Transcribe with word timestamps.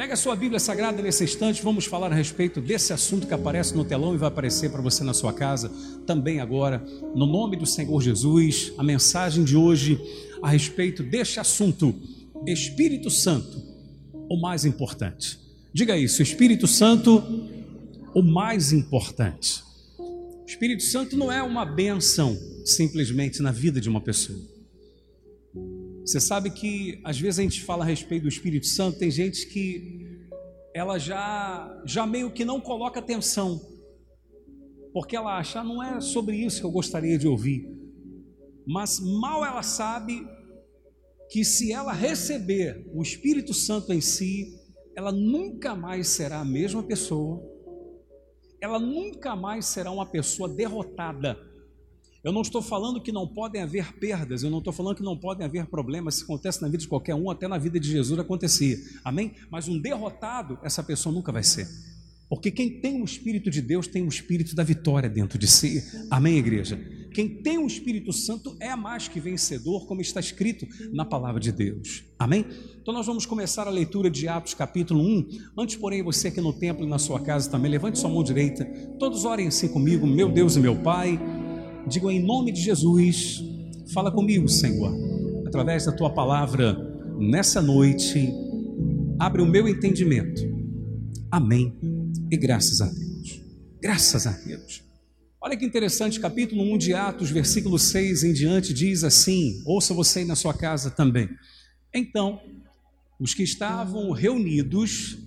Pega 0.00 0.14
a 0.14 0.16
sua 0.16 0.34
Bíblia 0.34 0.58
Sagrada 0.58 1.02
nesse 1.02 1.24
instante, 1.24 1.62
vamos 1.62 1.84
falar 1.84 2.10
a 2.10 2.14
respeito 2.14 2.58
desse 2.58 2.90
assunto 2.90 3.26
que 3.26 3.34
aparece 3.34 3.76
no 3.76 3.84
telão 3.84 4.14
e 4.14 4.16
vai 4.16 4.28
aparecer 4.28 4.70
para 4.70 4.80
você 4.80 5.04
na 5.04 5.12
sua 5.12 5.30
casa 5.30 5.70
também 6.06 6.40
agora, 6.40 6.82
no 7.14 7.26
nome 7.26 7.54
do 7.54 7.66
Senhor 7.66 8.00
Jesus. 8.00 8.72
A 8.78 8.82
mensagem 8.82 9.44
de 9.44 9.54
hoje 9.58 10.00
a 10.42 10.48
respeito 10.48 11.02
deste 11.02 11.38
assunto, 11.38 11.94
Espírito 12.46 13.10
Santo, 13.10 13.62
o 14.14 14.40
mais 14.40 14.64
importante. 14.64 15.38
Diga 15.70 15.98
isso, 15.98 16.22
Espírito 16.22 16.66
Santo, 16.66 17.22
o 18.14 18.22
mais 18.22 18.72
importante. 18.72 19.62
Espírito 20.46 20.82
Santo 20.82 21.14
não 21.14 21.30
é 21.30 21.42
uma 21.42 21.66
benção 21.66 22.38
simplesmente 22.64 23.42
na 23.42 23.52
vida 23.52 23.78
de 23.78 23.90
uma 23.90 24.00
pessoa. 24.00 24.59
Você 26.04 26.20
sabe 26.20 26.50
que 26.50 27.00
às 27.04 27.18
vezes 27.18 27.38
a 27.38 27.42
gente 27.42 27.62
fala 27.62 27.84
a 27.84 27.86
respeito 27.86 28.22
do 28.22 28.28
Espírito 28.28 28.66
Santo, 28.66 28.98
tem 28.98 29.10
gente 29.10 29.46
que 29.46 30.18
ela 30.74 30.98
já 30.98 31.82
já 31.84 32.06
meio 32.06 32.30
que 32.30 32.44
não 32.44 32.60
coloca 32.60 33.00
atenção, 33.00 33.60
porque 34.92 35.16
ela 35.16 35.38
acha, 35.38 35.60
ah, 35.60 35.64
não 35.64 35.82
é 35.82 36.00
sobre 36.00 36.36
isso 36.36 36.60
que 36.60 36.66
eu 36.66 36.70
gostaria 36.70 37.18
de 37.18 37.28
ouvir. 37.28 37.68
Mas 38.66 39.00
mal 39.00 39.44
ela 39.44 39.62
sabe 39.62 40.26
que 41.28 41.44
se 41.44 41.72
ela 41.72 41.92
receber 41.92 42.88
o 42.92 43.02
Espírito 43.02 43.54
Santo 43.54 43.92
em 43.92 44.00
si, 44.00 44.58
ela 44.96 45.12
nunca 45.12 45.74
mais 45.74 46.08
será 46.08 46.40
a 46.40 46.44
mesma 46.44 46.82
pessoa. 46.82 47.42
Ela 48.60 48.78
nunca 48.78 49.36
mais 49.36 49.66
será 49.66 49.90
uma 49.90 50.06
pessoa 50.06 50.48
derrotada 50.48 51.38
eu 52.22 52.32
não 52.32 52.42
estou 52.42 52.60
falando 52.60 53.00
que 53.00 53.10
não 53.10 53.26
podem 53.26 53.62
haver 53.62 53.94
perdas, 53.94 54.42
eu 54.42 54.50
não 54.50 54.58
estou 54.58 54.72
falando 54.72 54.96
que 54.96 55.02
não 55.02 55.16
podem 55.16 55.44
haver 55.44 55.66
problemas, 55.66 56.16
se 56.16 56.24
acontece 56.24 56.60
na 56.60 56.68
vida 56.68 56.78
de 56.78 56.88
qualquer 56.88 57.14
um, 57.14 57.30
até 57.30 57.48
na 57.48 57.56
vida 57.56 57.80
de 57.80 57.90
Jesus 57.90 58.18
acontecia, 58.18 58.78
amém? 59.04 59.32
Mas 59.50 59.68
um 59.68 59.78
derrotado, 59.78 60.58
essa 60.62 60.82
pessoa 60.82 61.14
nunca 61.14 61.32
vai 61.32 61.42
ser, 61.42 61.66
porque 62.28 62.50
quem 62.50 62.80
tem 62.80 63.00
o 63.00 63.04
Espírito 63.04 63.50
de 63.50 63.62
Deus 63.62 63.86
tem 63.86 64.02
o 64.02 64.08
Espírito 64.08 64.54
da 64.54 64.62
vitória 64.62 65.08
dentro 65.08 65.38
de 65.38 65.46
si, 65.46 65.82
amém, 66.10 66.36
igreja? 66.36 66.78
Quem 67.12 67.28
tem 67.28 67.58
o 67.58 67.66
Espírito 67.66 68.12
Santo 68.12 68.56
é 68.60 68.76
mais 68.76 69.08
que 69.08 69.18
vencedor, 69.18 69.86
como 69.86 70.00
está 70.00 70.20
escrito 70.20 70.66
na 70.92 71.04
palavra 71.04 71.40
de 71.40 71.50
Deus, 71.50 72.04
amém? 72.18 72.46
Então 72.80 72.94
nós 72.94 73.06
vamos 73.06 73.26
começar 73.26 73.66
a 73.66 73.70
leitura 73.70 74.10
de 74.10 74.28
Atos 74.28 74.54
capítulo 74.54 75.02
1. 75.02 75.28
Antes, 75.58 75.76
porém, 75.76 76.02
você 76.02 76.28
aqui 76.28 76.40
no 76.40 76.52
templo 76.52 76.84
e 76.84 76.88
na 76.88 76.98
sua 76.98 77.18
casa 77.18 77.50
também, 77.50 77.70
levante 77.70 77.98
sua 77.98 78.10
mão 78.10 78.22
direita, 78.22 78.64
todos 78.98 79.24
orem 79.24 79.48
assim 79.48 79.68
comigo, 79.68 80.06
meu 80.06 80.30
Deus 80.30 80.56
e 80.56 80.60
meu 80.60 80.76
Pai. 80.76 81.18
Digo 81.88 82.10
em 82.10 82.22
nome 82.24 82.52
de 82.52 82.60
Jesus, 82.60 83.42
fala 83.92 84.10
comigo, 84.10 84.48
Senhor, 84.48 84.94
através 85.46 85.86
da 85.86 85.92
tua 85.92 86.10
palavra 86.10 86.76
nessa 87.18 87.60
noite, 87.60 88.32
abre 89.18 89.42
o 89.42 89.46
meu 89.46 89.68
entendimento. 89.68 90.42
Amém. 91.30 91.78
E 92.30 92.36
graças 92.36 92.80
a 92.80 92.86
Deus. 92.86 93.42
Graças 93.82 94.26
a 94.26 94.32
Deus. 94.32 94.82
Olha 95.42 95.56
que 95.56 95.64
interessante, 95.64 96.20
capítulo 96.20 96.62
1 96.74 96.78
de 96.78 96.94
Atos, 96.94 97.30
versículo 97.30 97.78
6 97.78 98.24
em 98.24 98.32
diante, 98.32 98.74
diz 98.74 99.02
assim: 99.02 99.62
ouça 99.64 99.94
você 99.94 100.20
aí 100.20 100.24
na 100.24 100.36
sua 100.36 100.52
casa 100.52 100.90
também. 100.90 101.28
Então, 101.94 102.40
os 103.18 103.34
que 103.34 103.42
estavam 103.42 104.10
reunidos 104.12 105.18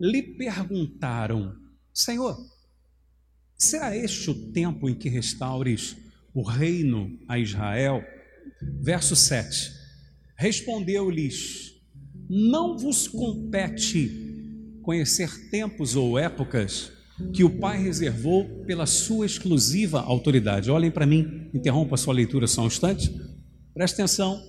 lhe 0.00 0.22
perguntaram: 0.22 1.54
Senhor, 1.92 2.36
Será 3.60 3.94
este 3.94 4.30
o 4.30 4.34
tempo 4.34 4.88
em 4.88 4.94
que 4.94 5.10
restaures 5.10 5.94
o 6.32 6.42
reino 6.42 7.18
a 7.28 7.38
Israel? 7.38 8.02
Verso 8.80 9.14
7. 9.14 9.70
Respondeu-lhes: 10.34 11.74
Não 12.26 12.78
vos 12.78 13.06
compete 13.06 14.80
conhecer 14.82 15.50
tempos 15.50 15.94
ou 15.94 16.18
épocas 16.18 16.90
que 17.34 17.44
o 17.44 17.50
Pai 17.50 17.82
reservou 17.82 18.64
pela 18.64 18.86
sua 18.86 19.26
exclusiva 19.26 20.00
autoridade. 20.00 20.70
Olhem 20.70 20.90
para 20.90 21.04
mim, 21.04 21.50
interrompa 21.52 21.96
a 21.96 21.98
sua 21.98 22.14
leitura 22.14 22.46
só 22.46 22.62
um 22.62 22.66
instante. 22.66 23.14
Preste 23.74 23.92
atenção. 23.92 24.42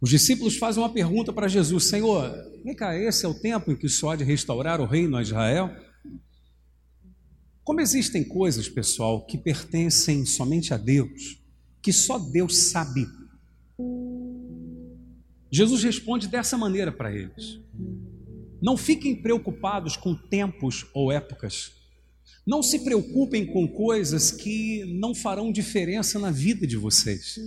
Os 0.00 0.10
discípulos 0.10 0.56
fazem 0.56 0.80
uma 0.80 0.92
pergunta 0.92 1.32
para 1.32 1.48
Jesus: 1.48 1.88
Senhor, 1.88 2.32
vem 2.64 2.76
cá, 2.76 2.96
esse 2.96 3.26
é 3.26 3.28
o 3.28 3.34
tempo 3.34 3.72
em 3.72 3.76
que 3.76 3.88
Senhor 3.88 4.12
há 4.12 4.16
de 4.16 4.22
restaurar 4.22 4.80
o 4.80 4.86
reino 4.86 5.16
a 5.16 5.22
Israel? 5.22 5.87
Como 7.68 7.82
existem 7.82 8.24
coisas, 8.24 8.66
pessoal, 8.66 9.26
que 9.26 9.36
pertencem 9.36 10.24
somente 10.24 10.72
a 10.72 10.78
Deus, 10.78 11.38
que 11.82 11.92
só 11.92 12.18
Deus 12.18 12.56
sabe. 12.56 13.06
Jesus 15.50 15.82
responde 15.82 16.28
dessa 16.28 16.56
maneira 16.56 16.90
para 16.90 17.14
eles: 17.14 17.60
Não 18.62 18.74
fiquem 18.74 19.14
preocupados 19.14 19.98
com 19.98 20.14
tempos 20.14 20.86
ou 20.94 21.12
épocas. 21.12 21.72
Não 22.46 22.62
se 22.62 22.78
preocupem 22.78 23.44
com 23.44 23.68
coisas 23.68 24.30
que 24.30 24.86
não 24.86 25.14
farão 25.14 25.52
diferença 25.52 26.18
na 26.18 26.30
vida 26.30 26.66
de 26.66 26.78
vocês. 26.78 27.38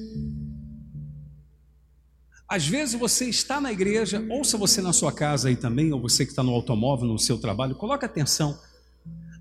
Às 2.48 2.68
vezes 2.68 2.94
você 2.94 3.26
está 3.28 3.60
na 3.60 3.72
igreja, 3.72 4.24
ouça 4.30 4.56
você 4.56 4.84
na 4.84 4.94
sua 4.94 5.12
casa 5.12 5.50
aí 5.50 5.56
também, 5.56 5.92
ou 5.92 6.00
você 6.00 6.26
que 6.26 6.32
está 6.32 6.44
no 6.44 6.52
automóvel, 6.52 7.08
no 7.08 7.18
seu 7.18 7.40
trabalho, 7.40 7.74
coloque 7.74 8.06
atenção. 8.06 8.56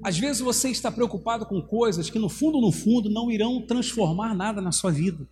Às 0.02 0.18
vezes 0.18 0.40
você 0.40 0.70
está 0.70 0.90
preocupado 0.90 1.44
com 1.44 1.60
coisas 1.60 2.08
que 2.08 2.18
no 2.18 2.28
fundo, 2.28 2.60
no 2.60 2.72
fundo, 2.72 3.10
não 3.10 3.30
irão 3.30 3.60
transformar 3.66 4.34
nada 4.34 4.60
na 4.60 4.72
sua 4.72 4.90
vida. 4.90 5.28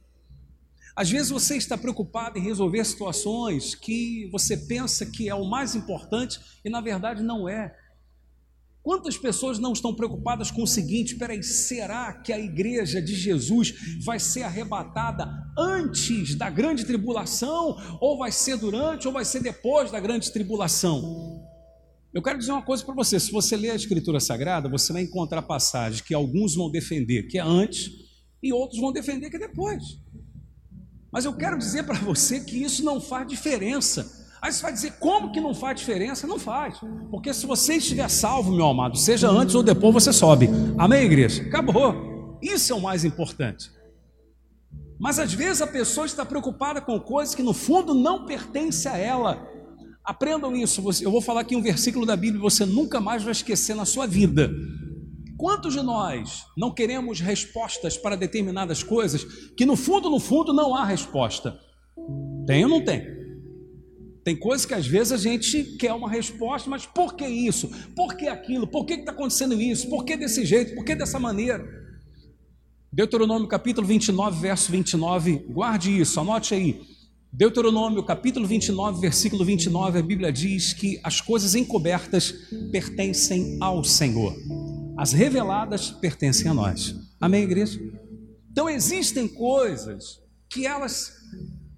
Às 0.95 1.09
vezes 1.09 1.31
você 1.31 1.57
está 1.57 1.79
preocupado 1.79 2.39
em 2.39 2.43
resolver 2.43 2.85
situações 2.85 3.75
que 3.75 4.29
você 4.33 4.57
pensa 4.57 5.07
que 5.07 5.29
é 5.29 5.35
o 5.35 5.49
mais 5.49 5.75
importante 5.75 6.41
e 6.65 6.69
na 6.69 6.81
verdade 6.81 7.23
não 7.23 7.49
é. 7.49 7.75
Quantas 8.83 9.17
pessoas 9.17 9.59
não 9.59 9.73
estão 9.73 9.95
preocupadas 9.95 10.51
com 10.51 10.63
o 10.63 10.67
seguinte: 10.67 11.15
peraí, 11.15 11.43
será 11.43 12.13
que 12.13 12.33
a 12.33 12.39
igreja 12.39 13.01
de 13.01 13.15
Jesus 13.15 14.01
vai 14.05 14.19
ser 14.19 14.43
arrebatada 14.43 15.29
antes 15.57 16.35
da 16.35 16.51
grande 16.51 16.85
tribulação? 16.85 17.77
Ou 18.01 18.19
vai 18.19 18.33
ser 18.33 18.57
durante, 18.57 19.07
ou 19.07 19.13
vai 19.13 19.25
ser 19.25 19.41
depois 19.41 19.91
da 19.91 20.01
grande 20.01 20.33
tribulação? 20.33 21.48
Eu 22.19 22.23
quero 22.23 22.37
dizer 22.37 22.51
uma 22.51 22.63
coisa 22.63 22.85
para 22.85 22.97
você: 22.97 23.21
se 23.21 23.31
você 23.31 23.57
ler 23.57 23.71
a 23.71 23.77
Escritura 23.77 24.19
Sagrada, 24.19 24.69
você 24.69 24.93
vai 24.93 25.03
encontrar 25.03 25.41
passagens 25.41 26.01
que 26.01 26.13
alguns 26.13 26.57
vão 26.57 26.69
defender 26.69 27.29
que 27.29 27.39
é 27.39 27.41
antes 27.41 27.93
e 28.43 28.53
outros 28.53 28.81
vão 28.81 28.93
defender 28.93 29.31
que 29.31 29.37
é 29.37 29.39
depois. 29.39 29.85
Mas 31.13 31.25
eu 31.25 31.33
quero 31.33 31.57
dizer 31.57 31.85
para 31.85 31.97
você 32.01 32.41
que 32.41 32.61
isso 32.61 32.85
não 32.85 33.01
faz 33.01 33.25
diferença. 33.29 34.27
Aí 34.43 34.53
você 34.53 34.61
vai 34.61 34.73
dizer, 34.73 34.95
como 34.99 35.31
que 35.31 35.41
não 35.41 35.55
faz 35.55 35.79
diferença? 35.79 36.27
Não 36.27 36.41
faz. 36.41 36.81
Porque 37.09 37.33
se 37.33 37.47
você 37.47 37.75
estiver 37.75 38.09
salvo, 38.11 38.51
meu 38.51 38.67
amado, 38.67 38.99
seja 38.99 39.31
antes 39.31 39.55
ou 39.55 39.63
depois, 39.63 39.95
você 39.95 40.13
sobe. 40.13 40.49
Amém, 40.77 41.05
igreja? 41.05 41.45
Acabou. 41.45 42.37
Isso 42.43 42.73
é 42.73 42.75
o 42.75 42.81
mais 42.81 43.05
importante. 43.05 43.71
Mas 44.99 45.21
às 45.21 45.33
vezes 45.33 45.63
a 45.63 45.69
pessoa 45.69 46.05
está 46.05 46.25
preocupada 46.25 46.81
com 46.81 46.99
coisas 46.99 47.33
que 47.33 47.45
no 47.45 47.55
fundo 47.55 47.95
não 47.95 48.27
pertencem 48.27 48.91
a 48.91 48.99
ela. 48.99 49.48
Aprendam 50.09 50.57
isso. 50.57 50.83
Eu 51.03 51.11
vou 51.11 51.21
falar 51.21 51.43
aqui 51.43 51.55
um 51.55 51.61
versículo 51.61 52.07
da 52.07 52.17
Bíblia, 52.17 52.41
você 52.41 52.65
nunca 52.65 52.99
mais 52.99 53.23
vai 53.23 53.33
esquecer 53.33 53.77
na 53.77 53.85
sua 53.85 54.07
vida. 54.07 54.51
Quantos 55.37 55.75
de 55.75 55.83
nós 55.83 56.47
não 56.57 56.73
queremos 56.73 57.21
respostas 57.21 57.99
para 57.99 58.17
determinadas 58.17 58.83
coisas 58.83 59.23
que 59.55 59.67
no 59.67 59.77
fundo, 59.77 60.09
no 60.09 60.19
fundo, 60.19 60.55
não 60.55 60.75
há 60.75 60.83
resposta? 60.83 61.61
Tem 62.47 62.65
ou 62.65 62.71
não 62.71 62.83
tem? 62.83 63.07
Tem 64.25 64.35
coisas 64.35 64.65
que 64.65 64.73
às 64.73 64.87
vezes 64.87 65.13
a 65.13 65.19
gente 65.19 65.77
quer 65.77 65.93
uma 65.93 66.09
resposta, 66.09 66.71
mas 66.71 66.87
por 66.87 67.15
que 67.15 67.27
isso? 67.27 67.69
Por 67.95 68.17
que 68.17 68.29
aquilo? 68.29 68.67
Por 68.67 68.87
que 68.87 68.95
está 68.95 69.13
acontecendo 69.13 69.61
isso? 69.61 69.91
Por 69.91 70.07
que 70.07 70.17
desse 70.17 70.43
jeito? 70.47 70.75
Por 70.75 70.87
que 70.87 70.95
dessa 70.95 71.21
maneira? 71.21 71.63
Deuteronômio 72.91 73.47
capítulo 73.47 73.87
29, 73.87 74.41
verso 74.41 74.73
29, 74.73 75.45
guarde 75.51 76.01
isso, 76.01 76.19
anote 76.19 76.55
aí. 76.55 76.98
Deuteronômio 77.33 78.03
capítulo 78.03 78.47
29, 78.47 79.01
versículo 79.01 79.45
29, 79.45 79.99
a 79.99 80.03
Bíblia 80.03 80.33
diz 80.33 80.73
que 80.73 80.99
as 81.05 81.21
coisas 81.21 81.55
encobertas 81.55 82.33
pertencem 82.73 83.59
ao 83.61 83.85
Senhor, 83.85 84.35
as 84.97 85.13
reveladas 85.13 85.91
pertencem 85.91 86.51
a 86.51 86.55
nós. 86.55 86.95
Amém, 87.21 87.43
igreja? 87.43 87.79
Então 88.51 88.69
existem 88.69 89.29
coisas 89.29 90.21
que 90.49 90.67
elas 90.67 91.13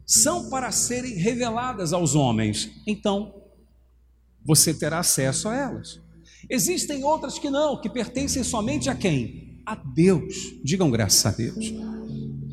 são 0.06 0.48
para 0.48 0.70
serem 0.70 1.14
reveladas 1.14 1.92
aos 1.92 2.14
homens, 2.14 2.70
então 2.86 3.34
você 4.46 4.72
terá 4.72 5.00
acesso 5.00 5.48
a 5.48 5.56
elas. 5.56 6.00
Existem 6.48 7.04
outras 7.04 7.38
que 7.38 7.50
não, 7.50 7.80
que 7.80 7.90
pertencem 7.90 8.42
somente 8.44 8.88
a 8.88 8.94
quem? 8.94 9.60
A 9.66 9.74
Deus. 9.74 10.54
Digam 10.64 10.90
graças 10.90 11.26
a 11.26 11.36
Deus. 11.36 11.72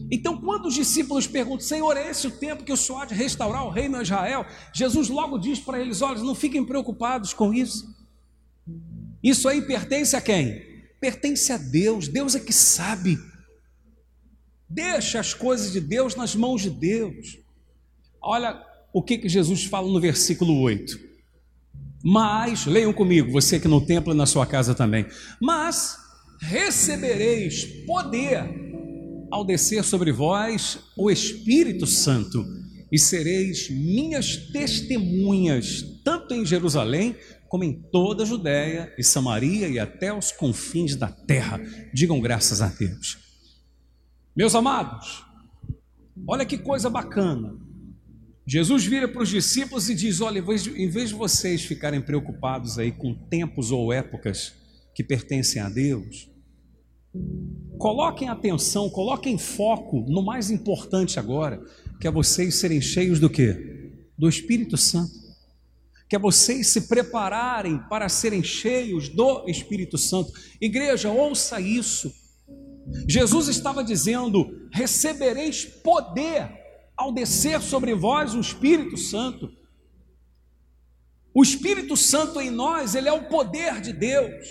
Então, 0.10 0.40
quando 0.40 0.68
os 0.68 0.74
discípulos 0.74 1.28
perguntam, 1.28 1.68
Senhor, 1.68 1.98
é 1.98 2.10
esse 2.10 2.28
o 2.28 2.32
tempo 2.32 2.64
que 2.64 2.72
o 2.72 2.78
Senhor 2.78 3.02
há 3.02 3.06
de 3.06 3.14
restaurar 3.14 3.66
o 3.66 3.70
reino 3.70 3.98
a 3.98 4.02
Israel? 4.02 4.46
Jesus 4.74 5.10
logo 5.10 5.38
diz 5.38 5.60
para 5.60 5.80
eles: 5.80 6.02
olha, 6.02 6.22
não 6.22 6.36
fiquem 6.36 6.66
preocupados 6.66 7.34
com 7.34 7.54
isso. 7.54 7.94
Isso 9.22 9.50
aí 9.50 9.62
pertence 9.62 10.16
a 10.16 10.22
quem? 10.22 10.66
Pertence 11.00 11.52
a 11.52 11.58
Deus, 11.58 12.08
Deus 12.08 12.36
é 12.36 12.40
que 12.40 12.54
sabe. 12.54 13.18
Deixa 14.70 15.20
as 15.20 15.34
coisas 15.34 15.72
de 15.72 15.82
Deus 15.82 16.16
nas 16.16 16.36
mãos 16.36 16.62
de 16.62 16.70
Deus. 16.70 17.38
Olha 18.22 18.62
o 18.94 19.02
que, 19.02 19.18
que 19.18 19.30
Jesus 19.30 19.66
fala 19.66 19.92
no 19.92 20.00
versículo 20.00 20.60
8: 20.62 20.98
Mas, 22.04 22.66
leiam 22.66 22.94
comigo, 22.94 23.32
você 23.32 23.60
que 23.60 23.68
no 23.68 23.86
templo 23.86 24.14
e 24.14 24.18
na 24.18 24.26
sua 24.26 24.46
casa 24.46 24.74
também. 24.74 25.06
Mas 25.42 25.98
recebereis 26.40 27.66
poder 27.86 28.67
ao 29.32 29.46
descer 29.46 29.84
sobre 29.84 30.12
vós 30.12 30.80
o 30.96 31.10
Espírito 31.12 31.86
Santo, 31.86 32.46
e 32.92 32.98
sereis 32.98 33.70
minhas 33.70 34.38
testemunhas, 34.52 35.84
tanto 36.04 36.34
em 36.34 36.46
Jerusalém 36.46 37.16
como 37.50 37.64
em 37.64 37.74
toda 37.74 38.24
a 38.24 38.26
Judéia 38.26 38.94
e 38.98 39.04
Samaria 39.04 39.68
e 39.68 39.80
até 39.80 40.14
os 40.14 40.32
confins 40.32 40.96
da 40.96 41.08
terra. 41.08 41.60
Digam 41.94 42.20
graças 42.20 42.62
a 42.62 42.68
Deus. 42.68 43.18
Meus 44.36 44.54
amados, 44.56 45.24
olha 46.28 46.46
que 46.46 46.58
coisa 46.58 46.90
bacana. 46.90 47.58
Jesus 48.46 48.86
vira 48.86 49.08
para 49.08 49.24
os 49.24 49.30
discípulos 49.30 49.90
e 49.90 49.96
diz: 49.96 50.22
Olha, 50.22 50.40
em 50.40 50.90
vez 50.90 51.10
de 51.10 51.16
vocês 51.16 51.64
ficarem 51.64 52.02
preocupados 52.02 52.80
aí 52.80 52.92
com 52.92 53.14
tempos 53.14 53.72
ou 53.72 53.92
épocas 53.92 54.54
que 54.96 55.04
pertencem 55.04 55.62
a 55.62 55.70
Deus, 55.70 56.30
coloquem 57.78 58.30
atenção, 58.30 58.90
coloquem 58.90 59.38
foco 59.38 60.06
no 60.08 60.24
mais 60.24 60.50
importante 60.50 61.20
agora, 61.20 61.62
que 62.00 62.08
é 62.08 62.12
vocês 62.12 62.56
serem 62.56 62.82
cheios 62.82 63.20
do 63.20 63.30
que? 63.30 63.92
Do 64.18 64.28
Espírito 64.28 64.78
Santo. 64.78 65.14
Que 66.10 66.16
é 66.16 66.20
vocês 66.20 66.68
se 66.68 66.88
prepararem 66.88 67.80
para 67.90 68.08
serem 68.08 68.42
cheios 68.42 69.10
do 69.10 69.48
Espírito 69.48 69.98
Santo. 69.98 70.32
Igreja, 70.60 71.12
ouça 71.12 71.60
isso. 71.60 72.14
Jesus 73.08 73.48
estava 73.48 73.84
dizendo: 73.84 74.68
recebereis 74.72 75.66
poder 75.66 76.50
ao 76.96 77.12
descer 77.12 77.62
sobre 77.62 77.94
vós 77.94 78.34
o 78.34 78.40
Espírito 78.40 78.98
Santo. 78.98 79.52
O 81.34 81.44
Espírito 81.44 81.96
Santo 81.96 82.42
em 82.42 82.50
nós, 82.50 82.96
ele 82.96 83.08
é 83.08 83.14
o 83.14 83.28
poder 83.28 83.80
de 83.82 83.94
Deus. 83.94 84.46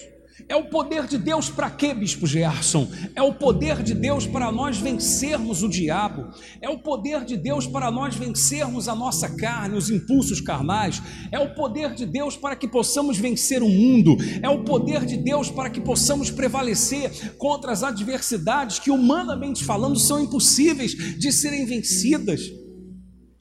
É 0.48 0.54
o 0.54 0.64
poder 0.68 1.06
de 1.06 1.16
Deus 1.16 1.48
para 1.48 1.70
quê, 1.70 1.94
Bispo 1.94 2.26
Gerson? 2.26 2.86
É 3.14 3.22
o 3.22 3.32
poder 3.32 3.82
de 3.82 3.94
Deus 3.94 4.26
para 4.26 4.52
nós 4.52 4.76
vencermos 4.76 5.62
o 5.62 5.68
diabo. 5.68 6.28
É 6.60 6.68
o 6.68 6.78
poder 6.78 7.24
de 7.24 7.38
Deus 7.38 7.66
para 7.66 7.90
nós 7.90 8.14
vencermos 8.14 8.86
a 8.86 8.94
nossa 8.94 9.34
carne, 9.34 9.78
os 9.78 9.88
impulsos 9.88 10.42
carnais. 10.42 11.02
É 11.32 11.38
o 11.38 11.54
poder 11.54 11.94
de 11.94 12.04
Deus 12.04 12.36
para 12.36 12.54
que 12.54 12.68
possamos 12.68 13.16
vencer 13.16 13.62
o 13.62 13.68
mundo. 13.68 14.14
É 14.42 14.48
o 14.48 14.62
poder 14.62 15.06
de 15.06 15.16
Deus 15.16 15.50
para 15.50 15.70
que 15.70 15.80
possamos 15.80 16.30
prevalecer 16.30 17.34
contra 17.38 17.72
as 17.72 17.82
adversidades 17.82 18.78
que, 18.78 18.90
humanamente 18.90 19.64
falando, 19.64 19.98
são 19.98 20.20
impossíveis 20.20 20.92
de 21.18 21.32
serem 21.32 21.64
vencidas. 21.64 22.42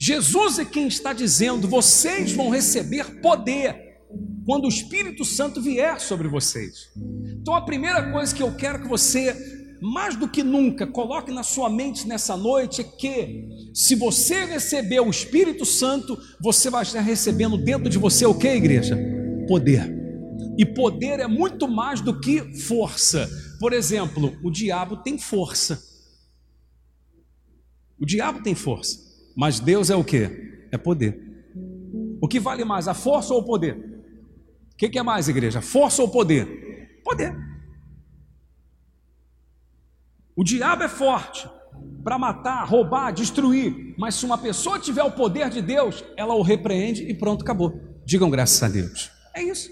Jesus 0.00 0.58
é 0.58 0.64
quem 0.64 0.88
está 0.88 1.12
dizendo: 1.12 1.68
vocês 1.68 2.32
vão 2.32 2.48
receber 2.48 3.20
poder 3.20 3.85
quando 4.46 4.66
o 4.66 4.68
Espírito 4.68 5.24
Santo 5.24 5.60
vier 5.60 5.98
sobre 6.00 6.28
vocês. 6.28 6.88
Então 7.40 7.52
a 7.52 7.60
primeira 7.60 8.12
coisa 8.12 8.32
que 8.32 8.42
eu 8.42 8.54
quero 8.54 8.80
que 8.80 8.88
você, 8.88 9.34
mais 9.82 10.14
do 10.14 10.28
que 10.28 10.44
nunca, 10.44 10.86
coloque 10.86 11.32
na 11.32 11.42
sua 11.42 11.68
mente 11.68 12.06
nessa 12.06 12.36
noite 12.36 12.80
é 12.80 12.84
que, 12.84 13.48
se 13.74 13.96
você 13.96 14.44
receber 14.44 15.00
o 15.00 15.10
Espírito 15.10 15.64
Santo, 15.64 16.16
você 16.40 16.70
vai 16.70 16.84
estar 16.84 17.00
recebendo 17.00 17.58
dentro 17.58 17.90
de 17.90 17.98
você 17.98 18.24
o 18.24 18.38
que, 18.38 18.46
igreja? 18.46 18.96
Poder. 19.48 19.92
E 20.56 20.64
poder 20.64 21.18
é 21.18 21.26
muito 21.26 21.66
mais 21.66 22.00
do 22.00 22.20
que 22.20 22.56
força. 22.60 23.28
Por 23.58 23.72
exemplo, 23.72 24.32
o 24.44 24.50
diabo 24.50 24.98
tem 24.98 25.18
força. 25.18 25.82
O 27.98 28.06
diabo 28.06 28.42
tem 28.42 28.54
força, 28.54 28.98
mas 29.34 29.58
Deus 29.58 29.90
é 29.90 29.96
o 29.96 30.04
que? 30.04 30.68
É 30.70 30.78
poder. 30.78 31.20
O 32.20 32.28
que 32.28 32.38
vale 32.38 32.64
mais, 32.64 32.86
a 32.86 32.94
força 32.94 33.34
ou 33.34 33.40
o 33.40 33.44
poder? 33.44 33.95
O 34.76 34.78
que, 34.78 34.90
que 34.90 34.98
é 34.98 35.02
mais, 35.02 35.26
igreja? 35.26 35.62
Força 35.62 36.02
ou 36.02 36.08
poder? 36.10 37.00
Poder. 37.02 37.34
O 40.36 40.44
diabo 40.44 40.82
é 40.82 40.88
forte 40.88 41.48
para 42.04 42.18
matar, 42.18 42.62
roubar, 42.68 43.10
destruir, 43.10 43.94
mas 43.96 44.16
se 44.16 44.26
uma 44.26 44.36
pessoa 44.36 44.78
tiver 44.78 45.02
o 45.02 45.12
poder 45.12 45.48
de 45.48 45.62
Deus, 45.62 46.04
ela 46.14 46.34
o 46.34 46.42
repreende 46.42 47.04
e 47.04 47.14
pronto, 47.14 47.40
acabou. 47.40 47.80
Digam 48.04 48.28
graças 48.28 48.62
a 48.62 48.68
Deus. 48.68 49.10
É 49.34 49.42
isso. 49.42 49.70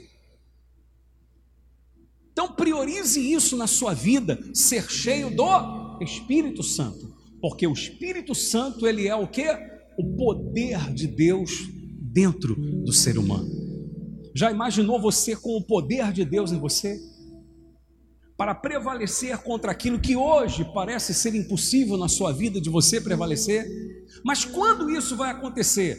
Então 2.32 2.50
priorize 2.54 3.20
isso 3.20 3.58
na 3.58 3.66
sua 3.66 3.92
vida, 3.92 4.38
ser 4.54 4.90
cheio 4.90 5.28
do 5.28 5.98
Espírito 6.00 6.62
Santo, 6.62 7.14
porque 7.42 7.66
o 7.66 7.74
Espírito 7.74 8.34
Santo 8.34 8.86
ele 8.86 9.06
é 9.06 9.14
o 9.14 9.28
que? 9.28 9.46
O 9.98 10.16
poder 10.16 10.94
de 10.94 11.06
Deus 11.06 11.68
dentro 12.00 12.54
do 12.56 12.92
ser 12.92 13.18
humano. 13.18 13.63
Já 14.34 14.50
imaginou 14.50 15.00
você 15.00 15.36
com 15.36 15.56
o 15.56 15.62
poder 15.62 16.12
de 16.12 16.24
Deus 16.24 16.50
em 16.50 16.58
você? 16.58 17.00
Para 18.36 18.52
prevalecer 18.52 19.38
contra 19.38 19.70
aquilo 19.70 20.00
que 20.00 20.16
hoje 20.16 20.64
parece 20.74 21.14
ser 21.14 21.36
impossível 21.36 21.96
na 21.96 22.08
sua 22.08 22.32
vida 22.32 22.60
de 22.60 22.68
você 22.68 23.00
prevalecer? 23.00 23.64
Mas 24.24 24.44
quando 24.44 24.90
isso 24.90 25.16
vai 25.16 25.30
acontecer? 25.30 25.96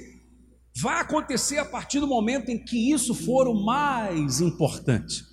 Vai 0.82 1.00
acontecer 1.00 1.60
a 1.60 1.66
partir 1.66 2.02
do 2.02 2.08
momento 2.08 2.50
em 2.50 2.62
que 2.62 2.92
isso 2.92 3.16
for 3.16 3.48
o 3.48 3.54
mais 3.54 4.42
importante. 4.42 5.24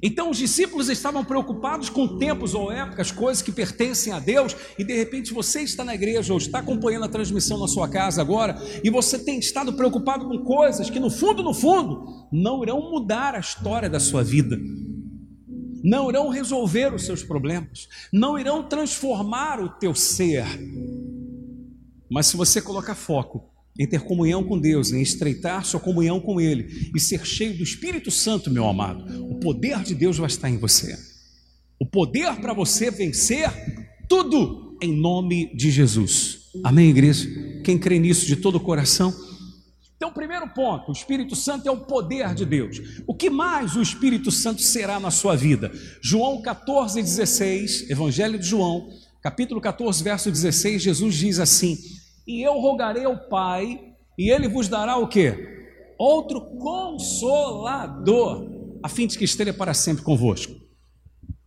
Então 0.00 0.30
os 0.30 0.38
discípulos 0.38 0.88
estavam 0.88 1.24
preocupados 1.24 1.90
com 1.90 2.16
tempos 2.16 2.54
ou 2.54 2.72
épocas, 2.72 3.10
coisas 3.10 3.42
que 3.42 3.52
pertencem 3.52 4.12
a 4.12 4.18
Deus, 4.18 4.56
e 4.78 4.84
de 4.84 4.94
repente 4.94 5.34
você 5.34 5.60
está 5.60 5.84
na 5.84 5.94
igreja 5.94 6.32
ou 6.32 6.38
está 6.38 6.60
acompanhando 6.60 7.04
a 7.04 7.08
transmissão 7.08 7.58
na 7.58 7.68
sua 7.68 7.88
casa 7.88 8.22
agora, 8.22 8.56
e 8.82 8.88
você 8.88 9.18
tem 9.18 9.38
estado 9.38 9.74
preocupado 9.74 10.26
com 10.26 10.38
coisas 10.44 10.88
que 10.88 11.00
no 11.00 11.10
fundo, 11.10 11.42
no 11.42 11.52
fundo, 11.52 12.26
não 12.32 12.62
irão 12.62 12.90
mudar 12.90 13.34
a 13.34 13.40
história 13.40 13.90
da 13.90 14.00
sua 14.00 14.22
vida. 14.24 14.58
Não 15.84 16.08
irão 16.08 16.28
resolver 16.28 16.94
os 16.94 17.04
seus 17.04 17.24
problemas, 17.24 17.88
não 18.12 18.38
irão 18.38 18.62
transformar 18.62 19.60
o 19.60 19.68
teu 19.68 19.94
ser. 19.94 20.46
Mas 22.08 22.26
se 22.26 22.36
você 22.36 22.62
colocar 22.62 22.94
foco 22.94 23.51
em 23.78 23.86
ter 23.86 24.02
comunhão 24.02 24.44
com 24.44 24.58
Deus, 24.58 24.92
em 24.92 25.00
estreitar 25.00 25.64
sua 25.64 25.80
comunhão 25.80 26.20
com 26.20 26.40
Ele 26.40 26.90
e 26.94 27.00
ser 27.00 27.24
cheio 27.24 27.56
do 27.56 27.62
Espírito 27.62 28.10
Santo, 28.10 28.50
meu 28.50 28.68
amado, 28.68 29.04
o 29.30 29.36
poder 29.40 29.82
de 29.82 29.94
Deus 29.94 30.18
vai 30.18 30.26
estar 30.26 30.50
em 30.50 30.58
você. 30.58 30.98
O 31.80 31.86
poder 31.86 32.36
para 32.36 32.52
você 32.52 32.90
vencer 32.90 33.50
tudo 34.08 34.76
em 34.80 34.94
nome 34.94 35.54
de 35.56 35.70
Jesus. 35.70 36.50
Amém, 36.62 36.90
igreja? 36.90 37.28
Quem 37.64 37.78
crê 37.78 37.98
nisso 37.98 38.26
de 38.26 38.36
todo 38.36 38.56
o 38.56 38.60
coração? 38.60 39.12
Então, 39.96 40.12
primeiro 40.12 40.48
ponto, 40.48 40.90
o 40.90 40.92
Espírito 40.92 41.36
Santo 41.36 41.68
é 41.68 41.70
o 41.70 41.80
poder 41.80 42.34
de 42.34 42.44
Deus. 42.44 43.02
O 43.06 43.14
que 43.14 43.30
mais 43.30 43.76
o 43.76 43.80
Espírito 43.80 44.30
Santo 44.30 44.60
será 44.60 44.98
na 44.98 45.10
sua 45.10 45.36
vida? 45.36 45.72
João 46.02 46.42
14, 46.42 47.00
16, 47.00 47.88
Evangelho 47.88 48.38
de 48.38 48.44
João, 48.44 48.90
capítulo 49.22 49.60
14, 49.60 50.02
verso 50.02 50.30
16, 50.30 50.82
Jesus 50.82 51.14
diz 51.14 51.38
assim: 51.38 51.78
e 52.26 52.42
eu 52.42 52.54
rogarei 52.60 53.04
ao 53.04 53.28
Pai, 53.28 53.92
e 54.18 54.30
ele 54.30 54.48
vos 54.48 54.68
dará 54.68 54.96
o 54.96 55.08
que? 55.08 55.34
Outro 55.98 56.40
consolador, 56.58 58.46
a 58.82 58.88
fim 58.88 59.06
de 59.06 59.16
que 59.16 59.24
esteja 59.24 59.52
para 59.52 59.74
sempre 59.74 60.02
convosco. 60.02 60.52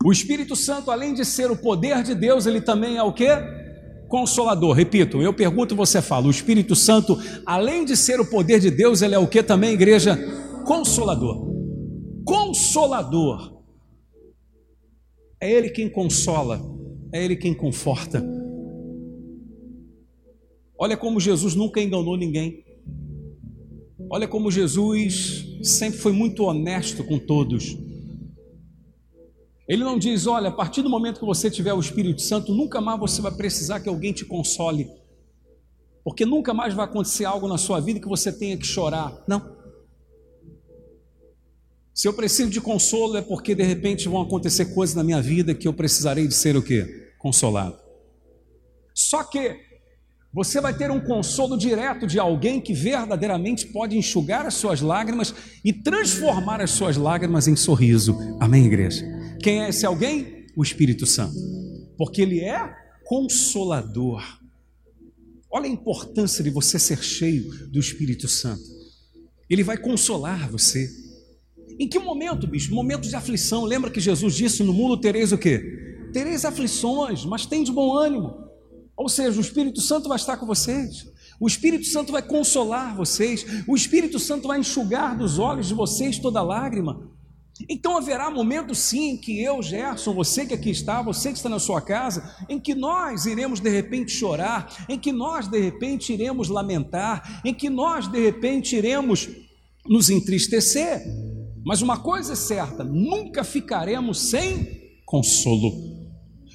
O 0.03 0.11
Espírito 0.11 0.55
Santo, 0.55 0.91
além 0.91 1.13
de 1.13 1.25
ser 1.25 1.49
o 1.49 1.57
poder 1.57 2.03
de 2.03 2.13
Deus, 2.13 2.45
ele 2.45 2.61
também 2.61 2.97
é 2.97 3.03
o 3.03 3.11
que? 3.11 3.27
Consolador. 4.07 4.73
Repito, 4.75 5.21
eu 5.21 5.33
pergunto, 5.33 5.75
você 5.75 6.01
fala. 6.01 6.27
O 6.27 6.31
Espírito 6.31 6.75
Santo, 6.75 7.17
além 7.45 7.83
de 7.83 7.97
ser 7.97 8.19
o 8.19 8.29
poder 8.29 8.59
de 8.59 8.69
Deus, 8.69 9.01
ele 9.01 9.15
é 9.15 9.19
o 9.19 9.27
que 9.27 9.41
também, 9.41 9.73
igreja? 9.73 10.15
Consolador. 10.65 11.47
Consolador. 12.23 13.63
É 15.41 15.51
ele 15.51 15.69
quem 15.69 15.89
consola, 15.89 16.61
é 17.11 17.23
ele 17.23 17.35
quem 17.35 17.53
conforta. 17.53 18.23
Olha 20.77 20.97
como 20.97 21.19
Jesus 21.19 21.55
nunca 21.55 21.81
enganou 21.81 22.17
ninguém. 22.17 22.63
Olha 24.09 24.27
como 24.27 24.51
Jesus 24.51 25.45
sempre 25.63 25.99
foi 25.99 26.11
muito 26.11 26.43
honesto 26.43 27.03
com 27.03 27.17
todos. 27.17 27.77
Ele 29.67 29.83
não 29.83 29.97
diz: 29.97 30.27
olha, 30.27 30.49
a 30.49 30.51
partir 30.51 30.81
do 30.81 30.89
momento 30.89 31.19
que 31.19 31.25
você 31.25 31.49
tiver 31.49 31.73
o 31.73 31.79
Espírito 31.79 32.21
Santo, 32.21 32.53
nunca 32.53 32.79
mais 32.79 32.99
você 32.99 33.21
vai 33.21 33.31
precisar 33.31 33.79
que 33.79 33.89
alguém 33.89 34.13
te 34.13 34.25
console. 34.25 34.87
Porque 36.03 36.23
nunca 36.23 36.53
mais 36.53 36.73
vai 36.73 36.85
acontecer 36.85 37.25
algo 37.25 37.47
na 37.47 37.57
sua 37.57 37.79
vida 37.79 37.99
que 37.99 38.07
você 38.07 38.31
tenha 38.31 38.55
que 38.57 38.65
chorar. 38.65 39.23
Não. 39.27 39.55
Se 41.93 42.07
eu 42.07 42.13
preciso 42.13 42.49
de 42.49 42.61
consolo 42.61 43.17
é 43.17 43.21
porque 43.21 43.55
de 43.55 43.63
repente 43.63 44.07
vão 44.07 44.21
acontecer 44.21 44.65
coisas 44.75 44.95
na 44.95 45.03
minha 45.03 45.21
vida 45.21 45.55
que 45.55 45.67
eu 45.67 45.73
precisarei 45.73 46.27
de 46.27 46.33
ser 46.33 46.55
o 46.55 46.61
quê? 46.61 47.13
Consolado. 47.17 47.79
Só 48.93 49.23
que 49.23 49.64
você 50.35 50.59
vai 50.59 50.73
ter 50.77 50.91
um 50.91 50.99
consolo 50.99 51.57
direto 51.57 52.05
de 52.05 52.19
alguém 52.19 52.59
que 52.59 52.73
verdadeiramente 52.73 53.67
pode 53.67 53.97
enxugar 53.97 54.45
as 54.45 54.55
suas 54.55 54.81
lágrimas 54.81 55.33
e 55.63 55.71
transformar 55.71 56.59
as 56.59 56.71
suas 56.71 56.97
lágrimas 56.97 57.47
em 57.47 57.55
sorriso. 57.55 58.17
Amém, 58.37 58.65
igreja? 58.65 59.05
Quem 59.41 59.63
é 59.63 59.69
esse 59.69 59.85
alguém? 59.85 60.45
O 60.53 60.61
Espírito 60.61 61.05
Santo. 61.05 61.37
Porque 61.97 62.21
ele 62.21 62.41
é 62.41 62.69
consolador. 63.05 64.21
Olha 65.49 65.67
a 65.67 65.71
importância 65.71 66.43
de 66.43 66.49
você 66.49 66.77
ser 66.77 67.01
cheio 67.01 67.69
do 67.69 67.79
Espírito 67.79 68.27
Santo. 68.27 68.61
Ele 69.49 69.63
vai 69.63 69.77
consolar 69.77 70.51
você. 70.51 70.85
Em 71.79 71.87
que 71.87 71.97
momento, 71.97 72.45
bicho? 72.45 72.75
Momento 72.75 73.07
de 73.07 73.15
aflição. 73.15 73.63
Lembra 73.63 73.89
que 73.89 74.01
Jesus 74.01 74.35
disse: 74.35 74.63
No 74.63 74.73
mundo 74.73 74.97
tereis 74.97 75.31
o 75.31 75.37
quê? 75.37 76.09
Tereis 76.11 76.43
aflições, 76.43 77.23
mas 77.23 77.45
tem 77.45 77.63
de 77.63 77.71
bom 77.71 77.95
ânimo. 77.95 78.44
Ou 78.97 79.09
seja, 79.09 79.37
o 79.37 79.41
Espírito 79.41 79.81
Santo 79.81 80.07
vai 80.07 80.17
estar 80.17 80.37
com 80.37 80.45
vocês. 80.45 81.05
O 81.39 81.47
Espírito 81.47 81.85
Santo 81.85 82.11
vai 82.11 82.21
consolar 82.21 82.95
vocês. 82.95 83.45
O 83.67 83.75
Espírito 83.75 84.19
Santo 84.19 84.47
vai 84.47 84.59
enxugar 84.59 85.17
dos 85.17 85.37
olhos 85.37 85.67
de 85.67 85.73
vocês 85.73 86.17
toda 86.17 86.41
lágrima. 86.41 87.11
Então 87.69 87.95
haverá 87.97 88.29
momento 88.29 88.75
sim 88.75 89.11
em 89.11 89.17
que 89.17 89.41
eu, 89.41 89.61
Gerson, 89.61 90.13
você 90.13 90.45
que 90.45 90.53
aqui 90.53 90.69
está, 90.69 91.01
você 91.01 91.29
que 91.29 91.37
está 91.37 91.47
na 91.47 91.59
sua 91.59 91.79
casa, 91.79 92.35
em 92.49 92.59
que 92.59 92.75
nós 92.75 93.25
iremos 93.25 93.61
de 93.61 93.69
repente 93.69 94.11
chorar, 94.11 94.85
em 94.89 94.99
que 94.99 95.13
nós 95.13 95.47
de 95.47 95.59
repente 95.59 96.11
iremos 96.11 96.49
lamentar, 96.49 97.41
em 97.45 97.53
que 97.53 97.69
nós 97.69 98.09
de 98.09 98.19
repente 98.19 98.75
iremos 98.75 99.29
nos 99.85 100.09
entristecer. 100.09 101.01
Mas 101.65 101.81
uma 101.81 101.97
coisa 101.97 102.33
é 102.33 102.35
certa: 102.35 102.83
nunca 102.83 103.43
ficaremos 103.43 104.29
sem 104.29 104.99
consolo. 105.05 105.71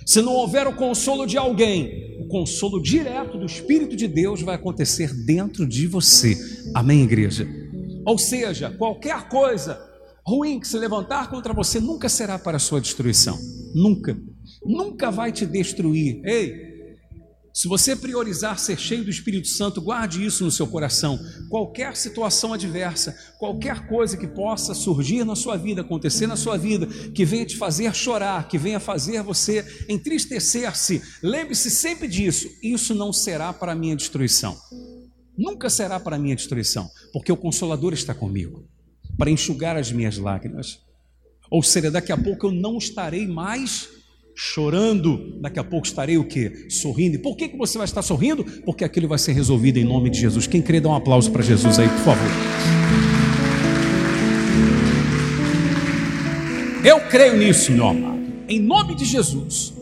Se 0.05 0.21
não 0.21 0.35
houver 0.35 0.67
o 0.67 0.77
consolo 0.77 1.25
de 1.25 1.39
alguém, 1.39 2.10
consolo 2.31 2.81
direto 2.81 3.37
do 3.37 3.45
Espírito 3.45 3.95
de 3.95 4.09
Deus 4.09 4.41
vai 4.41 4.55
acontecer 4.55 5.13
dentro 5.13 5.67
de 5.67 5.87
você. 5.87 6.35
Amém, 6.75 7.03
igreja? 7.03 7.47
Ou 8.07 8.17
seja, 8.17 8.71
qualquer 8.71 9.29
coisa 9.29 9.79
ruim 10.25 10.61
que 10.61 10.69
se 10.69 10.79
levantar 10.79 11.29
contra 11.29 11.53
você 11.53 11.81
nunca 11.81 12.09
será 12.09 12.39
para 12.39 12.59
sua 12.59 12.81
destruição. 12.81 13.37
Nunca. 13.75 14.17
Nunca 14.65 15.11
vai 15.11 15.33
te 15.33 15.45
destruir. 15.45 16.23
Ei, 16.25 16.70
se 17.61 17.69
você 17.69 17.95
priorizar 17.95 18.59
ser 18.59 18.79
cheio 18.79 19.05
do 19.05 19.11
Espírito 19.11 19.47
Santo, 19.47 19.83
guarde 19.83 20.25
isso 20.25 20.43
no 20.43 20.51
seu 20.51 20.67
coração. 20.67 21.21
Qualquer 21.51 21.95
situação 21.95 22.55
adversa, 22.55 23.15
qualquer 23.39 23.87
coisa 23.87 24.17
que 24.17 24.27
possa 24.27 24.73
surgir 24.73 25.25
na 25.25 25.37
sua 25.37 25.59
vida, 25.59 25.83
acontecer 25.83 26.27
na 26.27 26.37
sua 26.37 26.57
vida, 26.57 26.87
que 26.87 27.23
venha 27.23 27.45
te 27.45 27.59
fazer 27.59 27.95
chorar, 27.95 28.49
que 28.49 28.57
venha 28.57 28.81
fazer 28.81 29.23
você 29.23 29.85
entristecer-se, 29.91 31.03
lembre-se 31.23 31.71
sempre 31.71 32.09
disso. 32.09 32.49
Isso 32.63 32.95
não 32.95 33.13
será 33.13 33.53
para 33.53 33.75
minha 33.75 33.95
destruição. 33.95 34.57
Nunca 35.37 35.69
será 35.69 36.01
para 36.01 36.19
minha 36.19 36.37
destruição, 36.37 36.89
porque 37.13 37.31
o 37.31 37.37
Consolador 37.37 37.93
está 37.93 38.15
comigo 38.15 38.65
para 39.19 39.31
enxugar 39.31 39.77
as 39.77 39.93
minhas 39.93 40.17
lágrimas. 40.17 40.79
Ou 41.51 41.63
seja, 41.63 41.91
daqui 41.91 42.11
a 42.11 42.17
pouco 42.17 42.47
eu 42.47 42.53
não 42.53 42.79
estarei 42.79 43.27
mais 43.27 44.00
chorando, 44.35 45.39
daqui 45.41 45.59
a 45.59 45.65
pouco 45.65 45.87
estarei 45.87 46.17
o 46.17 46.25
quê? 46.25 46.67
Sorrindo. 46.71 47.17
E 47.17 47.19
por 47.19 47.37
que, 47.37 47.49
que 47.49 47.57
você 47.57 47.77
vai 47.77 47.85
estar 47.85 48.03
sorrindo? 48.03 48.45
Porque 48.65 48.85
aquilo 48.85 49.09
vai 49.09 49.19
ser 49.19 49.33
resolvido 49.33 49.79
em 49.79 49.85
nome 49.85 50.11
de 50.11 50.19
Jesus. 50.19 50.47
Quem 50.47 50.63
crê, 50.63 50.81
dá 50.81 50.89
um 50.89 50.95
aplauso 50.95 51.31
para 51.31 51.43
Jesus 51.43 51.79
aí, 51.79 51.89
por 51.89 51.99
favor. 51.99 52.31
Eu 56.85 57.01
creio 57.09 57.37
nisso, 57.37 57.71
meu 57.73 57.89
amado, 57.89 58.21
em 58.49 58.59
nome 58.59 58.95
de 58.95 59.05
Jesus. 59.05 59.75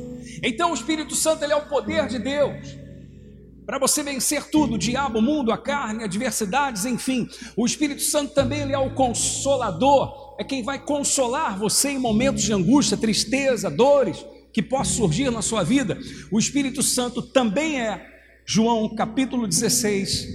Então 0.42 0.72
o 0.72 0.74
Espírito 0.74 1.14
Santo 1.14 1.44
ele 1.44 1.52
é 1.52 1.56
o 1.56 1.68
poder 1.68 2.08
de 2.08 2.18
Deus 2.18 2.76
para 3.64 3.78
você 3.78 4.02
vencer 4.02 4.44
tudo, 4.50 4.76
o 4.76 4.78
diabo, 4.78 5.18
o 5.18 5.22
mundo, 5.22 5.52
a 5.52 5.58
carne, 5.58 6.02
adversidades, 6.02 6.86
enfim. 6.86 7.28
O 7.54 7.66
Espírito 7.66 8.00
Santo 8.00 8.32
também 8.32 8.62
ele 8.62 8.72
é 8.72 8.78
o 8.78 8.94
consolador, 8.94 10.34
é 10.38 10.42
quem 10.42 10.62
vai 10.62 10.82
consolar 10.82 11.58
você 11.58 11.90
em 11.90 11.98
momentos 11.98 12.42
de 12.42 12.52
angústia, 12.52 12.96
tristeza, 12.96 13.70
dores 13.70 14.24
que 14.58 14.62
possam 14.62 14.96
surgir 14.96 15.30
na 15.30 15.40
sua 15.40 15.62
vida. 15.62 15.96
O 16.32 16.38
Espírito 16.38 16.82
Santo 16.82 17.22
também 17.22 17.80
é, 17.80 18.04
João 18.44 18.92
capítulo 18.92 19.46
16, 19.46 20.26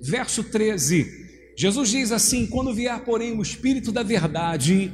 verso 0.00 0.44
13. 0.44 1.52
Jesus 1.56 1.90
diz 1.90 2.12
assim: 2.12 2.46
Quando 2.46 2.72
vier, 2.72 2.96
porém, 3.04 3.36
o 3.36 3.42
Espírito 3.42 3.90
da 3.90 4.04
verdade, 4.04 4.92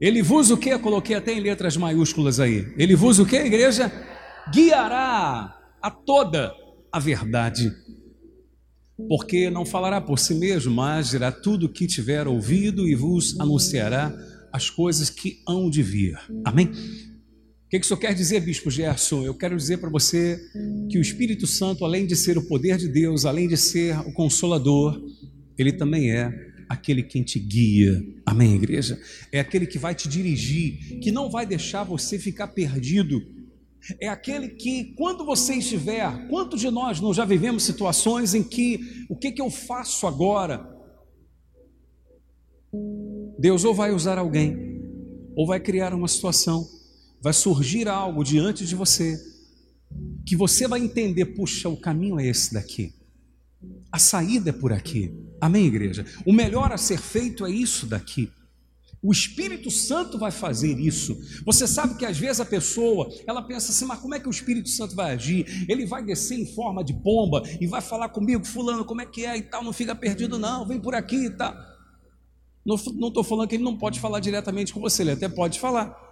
ele 0.00 0.20
vos 0.20 0.50
o 0.50 0.56
que? 0.56 0.76
Coloquei 0.80 1.14
até 1.14 1.32
em 1.32 1.38
letras 1.38 1.76
maiúsculas 1.76 2.40
aí. 2.40 2.66
Ele 2.76 2.96
vos 2.96 3.20
o 3.20 3.24
que, 3.24 3.36
igreja? 3.36 3.92
Guiará 4.52 5.56
a 5.80 5.88
toda 5.88 6.52
a 6.90 6.98
verdade. 6.98 7.72
Porque 9.08 9.48
não 9.48 9.64
falará 9.64 10.00
por 10.00 10.18
si 10.18 10.34
mesmo, 10.34 10.74
mas 10.74 11.10
dirá 11.10 11.30
tudo 11.30 11.66
o 11.66 11.72
que 11.72 11.86
tiver 11.86 12.26
ouvido 12.26 12.88
e 12.88 12.96
vos 12.96 13.38
anunciará 13.38 14.12
as 14.52 14.68
coisas 14.70 15.08
que 15.08 15.40
hão 15.46 15.70
de 15.70 15.84
vir. 15.84 16.18
Amém? 16.44 16.72
O 17.66 17.68
que 17.68 17.78
isso 17.78 17.96
quer 17.96 18.14
dizer, 18.14 18.40
Bispo 18.40 18.70
Gerson? 18.70 19.24
Eu 19.24 19.34
quero 19.34 19.56
dizer 19.56 19.78
para 19.78 19.90
você 19.90 20.40
que 20.88 20.98
o 20.98 21.00
Espírito 21.00 21.46
Santo, 21.46 21.84
além 21.84 22.06
de 22.06 22.14
ser 22.14 22.38
o 22.38 22.46
poder 22.46 22.78
de 22.78 22.88
Deus, 22.88 23.24
além 23.24 23.48
de 23.48 23.56
ser 23.56 23.98
o 24.00 24.12
consolador, 24.12 25.00
ele 25.58 25.72
também 25.72 26.12
é 26.12 26.32
aquele 26.68 27.02
quem 27.02 27.22
te 27.22 27.40
guia. 27.40 28.02
Amém, 28.24 28.54
igreja? 28.54 29.00
É 29.32 29.40
aquele 29.40 29.66
que 29.66 29.78
vai 29.78 29.94
te 29.94 30.08
dirigir, 30.08 31.00
que 31.00 31.10
não 31.10 31.28
vai 31.28 31.44
deixar 31.44 31.82
você 31.82 32.18
ficar 32.18 32.48
perdido 32.48 33.20
é 34.00 34.08
aquele 34.08 34.48
que, 34.48 34.94
quando 34.96 35.24
você 35.24 35.54
estiver, 35.54 36.28
quantos 36.28 36.60
de 36.60 36.70
nós 36.70 37.00
não 37.00 37.14
já 37.14 37.24
vivemos 37.24 37.62
situações 37.62 38.34
em 38.34 38.42
que 38.42 39.06
o 39.08 39.16
que, 39.16 39.30
que 39.30 39.40
eu 39.40 39.50
faço 39.50 40.06
agora? 40.06 40.66
Deus 43.38 43.64
ou 43.64 43.74
vai 43.74 43.92
usar 43.92 44.18
alguém, 44.18 44.82
ou 45.36 45.46
vai 45.46 45.60
criar 45.60 45.94
uma 45.94 46.08
situação, 46.08 46.66
vai 47.20 47.32
surgir 47.32 47.88
algo 47.88 48.22
diante 48.22 48.66
de 48.66 48.74
você, 48.74 49.18
que 50.24 50.36
você 50.36 50.66
vai 50.66 50.80
entender: 50.80 51.26
puxa, 51.26 51.68
o 51.68 51.76
caminho 51.76 52.18
é 52.20 52.26
esse 52.26 52.52
daqui, 52.52 52.92
a 53.90 53.98
saída 53.98 54.50
é 54.50 54.52
por 54.52 54.72
aqui. 54.72 55.14
Amém, 55.40 55.66
igreja? 55.66 56.04
O 56.24 56.32
melhor 56.32 56.72
a 56.72 56.78
ser 56.78 56.98
feito 56.98 57.44
é 57.44 57.50
isso 57.50 57.86
daqui. 57.86 58.30
O 59.02 59.12
Espírito 59.12 59.70
Santo 59.70 60.18
vai 60.18 60.30
fazer 60.30 60.78
isso. 60.80 61.16
Você 61.44 61.66
sabe 61.66 61.96
que 61.96 62.04
às 62.04 62.18
vezes 62.18 62.40
a 62.40 62.44
pessoa, 62.44 63.08
ela 63.26 63.42
pensa 63.42 63.70
assim, 63.70 63.84
mas 63.84 64.00
como 64.00 64.14
é 64.14 64.20
que 64.20 64.26
o 64.26 64.30
Espírito 64.30 64.68
Santo 64.68 64.96
vai 64.96 65.14
agir? 65.14 65.66
Ele 65.68 65.86
vai 65.86 66.04
descer 66.04 66.38
em 66.38 66.46
forma 66.46 66.82
de 66.82 66.92
pomba 66.92 67.42
e 67.60 67.66
vai 67.66 67.80
falar 67.80 68.08
comigo, 68.08 68.44
fulano, 68.44 68.84
como 68.84 69.02
é 69.02 69.06
que 69.06 69.24
é 69.24 69.36
e 69.36 69.42
tal, 69.42 69.62
não 69.62 69.72
fica 69.72 69.94
perdido 69.94 70.38
não, 70.38 70.66
vem 70.66 70.80
por 70.80 70.94
aqui 70.94 71.26
e 71.26 71.30
tal. 71.30 71.54
Não 72.64 72.74
estou 72.74 73.22
falando 73.22 73.48
que 73.48 73.54
ele 73.54 73.62
não 73.62 73.76
pode 73.76 74.00
falar 74.00 74.18
diretamente 74.18 74.72
com 74.72 74.80
você, 74.80 75.02
ele 75.02 75.12
até 75.12 75.28
pode 75.28 75.60
falar. 75.60 76.05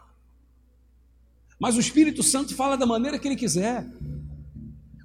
Mas 1.61 1.77
o 1.77 1.81
Espírito 1.81 2.23
Santo 2.23 2.55
fala 2.55 2.77
da 2.77 2.87
maneira 2.87 3.19
que 3.19 3.29
ele 3.29 3.37
quiser. 3.37 3.87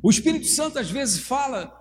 O 0.02 0.10
Espírito 0.10 0.48
Santo 0.48 0.80
às 0.80 0.90
vezes 0.90 1.20
fala 1.20 1.74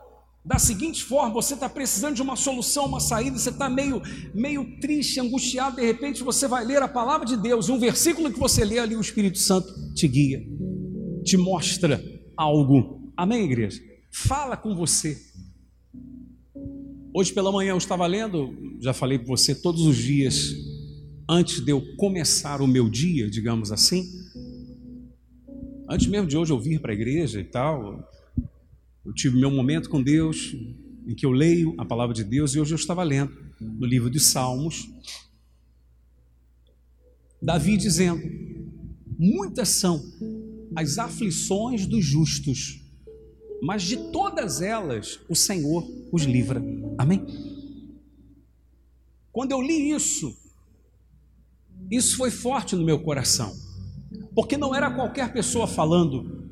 da 0.45 0.59
seguinte 0.59 1.05
forma: 1.05 1.35
você 1.35 1.55
está 1.55 1.69
precisando 1.69 2.15
de 2.15 2.23
uma 2.23 2.37
solução, 2.37 2.87
uma 2.87 3.01
saída, 3.01 3.39
você 3.39 3.51
está 3.51 3.69
meio, 3.69 4.01
meio 4.35 4.79
triste, 4.81 5.21
angustiado, 5.21 5.77
de 5.77 5.83
repente 5.83 6.23
você 6.23 6.49
vai 6.49 6.65
ler 6.65 6.83
a 6.83 6.89
palavra 6.89 7.27
de 7.27 7.37
Deus, 7.37 7.69
e 7.69 7.73
um 7.73 7.79
versículo 7.79 8.33
que 8.33 8.39
você 8.39 8.65
lê 8.65 8.79
ali, 8.79 8.97
o 8.97 9.01
Espírito 9.01 9.39
Santo 9.39 9.69
te 9.95 10.09
guia, 10.09 10.43
te 11.23 11.37
mostra 11.37 12.03
algo. 12.37 13.13
Amém, 13.17 13.45
igreja? 13.45 13.81
Fala 14.11 14.57
com 14.57 14.75
você. 14.75 15.21
Hoje 17.13 17.33
pela 17.33 17.51
manhã 17.53 17.71
eu 17.71 17.79
estava 17.79 18.07
lendo, 18.07 18.55
já 18.81 18.93
falei 18.93 19.19
para 19.19 19.29
você 19.29 19.55
todos 19.55 19.83
os 19.83 19.97
dias, 19.97 20.55
antes 21.29 21.61
de 21.61 21.73
eu 21.73 21.83
começar 21.97 22.63
o 22.63 22.67
meu 22.67 22.89
dia, 22.89 23.29
digamos 23.29 23.71
assim, 23.73 24.05
antes 25.89 26.07
mesmo 26.07 26.29
de 26.29 26.37
hoje 26.37 26.53
eu 26.53 26.61
vir 26.61 26.81
para 26.81 26.93
a 26.93 26.95
igreja 26.95 27.41
e 27.41 27.45
tal, 27.45 28.09
eu 29.05 29.13
tive 29.15 29.39
meu 29.39 29.51
momento 29.51 29.89
com 29.89 30.03
Deus, 30.03 30.55
em 31.07 31.15
que 31.15 31.25
eu 31.25 31.31
leio 31.31 31.75
a 31.79 31.85
palavra 31.85 32.15
de 32.15 32.23
Deus, 32.23 32.55
e 32.55 32.61
hoje 32.61 32.75
eu 32.75 32.77
estava 32.77 33.03
lendo 33.03 33.33
no 33.59 33.87
livro 33.87 34.11
dos 34.11 34.27
Salmos, 34.27 34.89
Davi 37.41 37.77
dizendo: 37.77 38.21
Muitas 39.19 39.69
são 39.69 40.05
as 40.77 40.99
aflições 40.99 41.87
dos 41.87 42.05
justos, 42.05 42.81
mas 43.63 43.83
de 43.83 43.97
todas 44.13 44.61
elas 44.61 45.21
o 45.29 45.35
Senhor 45.35 45.89
os 46.13 46.23
livra. 46.25 46.63
Amém? 46.99 47.25
Quando 49.33 49.53
eu 49.53 49.63
li 49.63 49.91
isso, 49.91 50.37
isso 51.91 52.17
foi 52.17 52.31
forte 52.31 52.75
no 52.75 52.85
meu 52.85 53.01
coração, 53.01 53.57
porque 54.39 54.57
não 54.57 54.73
era 54.73 54.89
qualquer 54.89 55.33
pessoa 55.33 55.67
falando, 55.67 56.47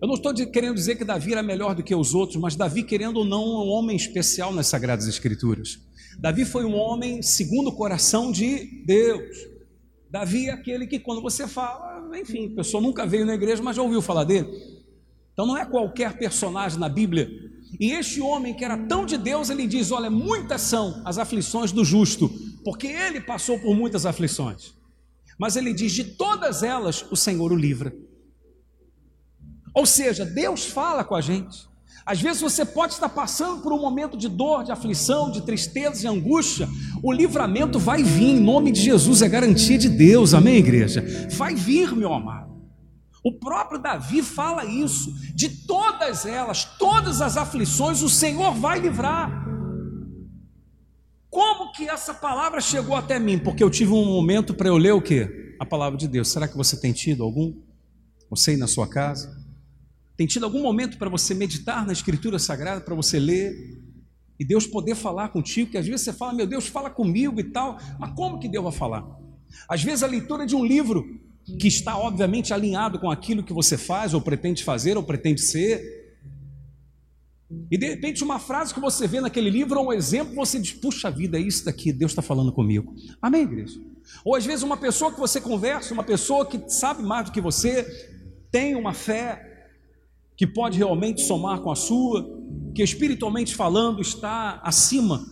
eu 0.00 0.08
não 0.08 0.14
estou 0.14 0.32
querendo 0.50 0.74
dizer 0.74 0.96
que 0.96 1.04
Davi 1.04 1.32
era 1.32 1.42
melhor 1.42 1.74
do 1.74 1.82
que 1.82 1.94
os 1.94 2.14
outros, 2.14 2.40
mas 2.40 2.56
Davi, 2.56 2.82
querendo 2.82 3.18
ou 3.18 3.26
não, 3.26 3.42
é 3.42 3.58
um 3.58 3.68
homem 3.68 3.94
especial 3.94 4.54
nas 4.54 4.68
Sagradas 4.68 5.06
Escrituras. 5.06 5.78
Davi 6.18 6.46
foi 6.46 6.64
um 6.64 6.74
homem 6.74 7.20
segundo 7.20 7.68
o 7.68 7.76
coração 7.76 8.32
de 8.32 8.64
Deus. 8.86 9.36
Davi 10.10 10.46
é 10.46 10.52
aquele 10.52 10.86
que, 10.86 10.98
quando 10.98 11.20
você 11.20 11.46
fala, 11.46 12.08
enfim, 12.18 12.52
a 12.54 12.56
pessoa 12.56 12.82
nunca 12.82 13.04
veio 13.04 13.26
na 13.26 13.34
igreja, 13.34 13.62
mas 13.62 13.76
já 13.76 13.82
ouviu 13.82 14.00
falar 14.00 14.24
dele. 14.24 14.48
Então 15.34 15.44
não 15.44 15.58
é 15.58 15.66
qualquer 15.66 16.16
personagem 16.16 16.78
na 16.78 16.88
Bíblia. 16.88 17.28
E 17.78 17.90
este 17.90 18.22
homem 18.22 18.54
que 18.54 18.64
era 18.64 18.78
tão 18.78 19.04
de 19.04 19.18
Deus, 19.18 19.50
ele 19.50 19.66
diz: 19.66 19.90
Olha, 19.90 20.08
muitas 20.08 20.62
são 20.62 21.02
as 21.04 21.18
aflições 21.18 21.70
do 21.70 21.84
justo, 21.84 22.30
porque 22.64 22.86
ele 22.86 23.20
passou 23.20 23.58
por 23.58 23.76
muitas 23.76 24.06
aflições. 24.06 24.79
Mas 25.40 25.56
ele 25.56 25.72
diz: 25.72 25.92
De 25.92 26.04
todas 26.04 26.62
elas 26.62 27.02
o 27.10 27.16
Senhor 27.16 27.50
o 27.50 27.56
livra. 27.56 27.94
Ou 29.74 29.86
seja, 29.86 30.22
Deus 30.22 30.66
fala 30.66 31.02
com 31.02 31.14
a 31.14 31.22
gente. 31.22 31.66
Às 32.04 32.20
vezes 32.20 32.42
você 32.42 32.64
pode 32.64 32.92
estar 32.92 33.08
passando 33.08 33.62
por 33.62 33.72
um 33.72 33.80
momento 33.80 34.18
de 34.18 34.28
dor, 34.28 34.64
de 34.64 34.72
aflição, 34.72 35.30
de 35.30 35.40
tristeza, 35.40 36.00
de 36.00 36.06
angústia. 36.06 36.68
O 37.02 37.10
livramento 37.10 37.78
vai 37.78 38.02
vir, 38.02 38.36
em 38.36 38.40
nome 38.40 38.70
de 38.70 38.82
Jesus, 38.82 39.22
é 39.22 39.28
garantia 39.28 39.78
de 39.78 39.88
Deus, 39.88 40.34
amém, 40.34 40.56
igreja? 40.56 41.04
Vai 41.30 41.54
vir, 41.54 41.94
meu 41.94 42.12
amado. 42.12 42.50
O 43.24 43.32
próprio 43.32 43.80
Davi 43.80 44.22
fala 44.22 44.64
isso, 44.64 45.14
de 45.34 45.48
todas 45.66 46.26
elas, 46.26 46.64
todas 46.64 47.20
as 47.22 47.36
aflições, 47.36 48.02
o 48.02 48.08
Senhor 48.10 48.54
vai 48.54 48.80
livrar. 48.80 49.49
Como 51.30 51.72
que 51.72 51.88
essa 51.88 52.12
palavra 52.12 52.60
chegou 52.60 52.96
até 52.96 53.18
mim? 53.18 53.38
Porque 53.38 53.62
eu 53.62 53.70
tive 53.70 53.92
um 53.92 54.04
momento 54.04 54.52
para 54.52 54.68
eu 54.68 54.76
ler 54.76 54.92
o 54.92 55.00
quê? 55.00 55.54
A 55.60 55.64
palavra 55.64 55.96
de 55.96 56.08
Deus. 56.08 56.28
Será 56.28 56.48
que 56.48 56.56
você 56.56 56.76
tem 56.76 56.92
tido 56.92 57.22
algum? 57.22 57.54
Você 58.28 58.52
aí 58.52 58.56
na 58.56 58.66
sua 58.66 58.88
casa? 58.88 59.38
Tem 60.16 60.26
tido 60.26 60.44
algum 60.44 60.60
momento 60.60 60.98
para 60.98 61.08
você 61.08 61.32
meditar 61.32 61.86
na 61.86 61.92
Escritura 61.92 62.38
Sagrada, 62.38 62.80
para 62.80 62.94
você 62.94 63.18
ler? 63.18 63.54
E 64.38 64.44
Deus 64.44 64.66
poder 64.66 64.94
falar 64.94 65.28
contigo, 65.28 65.70
que 65.70 65.78
às 65.78 65.86
vezes 65.86 66.02
você 66.02 66.12
fala, 66.12 66.32
meu 66.32 66.46
Deus, 66.46 66.66
fala 66.66 66.90
comigo 66.90 67.38
e 67.38 67.44
tal, 67.44 67.78
mas 67.98 68.12
como 68.14 68.38
que 68.38 68.48
Deus 68.48 68.64
vai 68.64 68.72
falar? 68.72 69.06
Às 69.68 69.82
vezes 69.82 70.02
a 70.02 70.06
leitura 70.06 70.46
de 70.46 70.56
um 70.56 70.64
livro 70.64 71.20
que 71.58 71.68
está 71.68 71.96
obviamente 71.96 72.52
alinhado 72.52 72.98
com 72.98 73.10
aquilo 73.10 73.42
que 73.42 73.52
você 73.52 73.76
faz, 73.76 74.14
ou 74.14 74.20
pretende 74.20 74.64
fazer, 74.64 74.96
ou 74.96 75.02
pretende 75.02 75.40
ser, 75.40 75.99
e 77.70 77.76
de 77.76 77.88
repente 77.88 78.22
uma 78.22 78.38
frase 78.38 78.72
que 78.72 78.80
você 78.80 79.06
vê 79.06 79.20
naquele 79.20 79.50
livro, 79.50 79.80
ou 79.80 79.88
um 79.88 79.92
exemplo, 79.92 80.34
você 80.34 80.58
diz, 80.58 80.72
puxa 80.72 81.10
vida, 81.10 81.36
é 81.36 81.40
isso 81.40 81.64
daqui, 81.64 81.92
Deus 81.92 82.12
está 82.12 82.22
falando 82.22 82.52
comigo. 82.52 82.94
Amém, 83.20 83.42
igreja? 83.42 83.80
Ou 84.24 84.36
às 84.36 84.46
vezes 84.46 84.62
uma 84.62 84.76
pessoa 84.76 85.12
que 85.12 85.18
você 85.18 85.40
conversa, 85.40 85.92
uma 85.92 86.04
pessoa 86.04 86.46
que 86.46 86.60
sabe 86.68 87.02
mais 87.02 87.26
do 87.26 87.32
que 87.32 87.40
você, 87.40 87.84
tem 88.50 88.76
uma 88.76 88.92
fé 88.92 89.68
que 90.36 90.46
pode 90.46 90.78
realmente 90.78 91.22
somar 91.22 91.60
com 91.60 91.70
a 91.70 91.76
sua, 91.76 92.24
que 92.74 92.82
espiritualmente 92.82 93.54
falando 93.54 94.00
está 94.00 94.60
acima. 94.64 95.24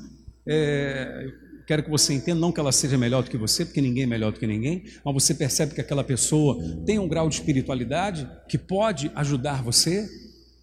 É, 0.46 1.26
quero 1.66 1.82
que 1.82 1.90
você 1.90 2.14
entenda, 2.14 2.40
não 2.40 2.50
que 2.52 2.60
ela 2.60 2.72
seja 2.72 2.98
melhor 2.98 3.22
do 3.22 3.30
que 3.30 3.36
você, 3.36 3.64
porque 3.64 3.80
ninguém 3.80 4.04
é 4.04 4.06
melhor 4.06 4.32
do 4.32 4.40
que 4.40 4.46
ninguém, 4.46 4.84
mas 5.04 5.14
você 5.14 5.34
percebe 5.34 5.74
que 5.74 5.80
aquela 5.80 6.02
pessoa 6.02 6.58
tem 6.84 6.98
um 6.98 7.08
grau 7.08 7.28
de 7.28 7.36
espiritualidade 7.36 8.28
que 8.48 8.58
pode 8.58 9.10
ajudar 9.14 9.62
você 9.62 10.08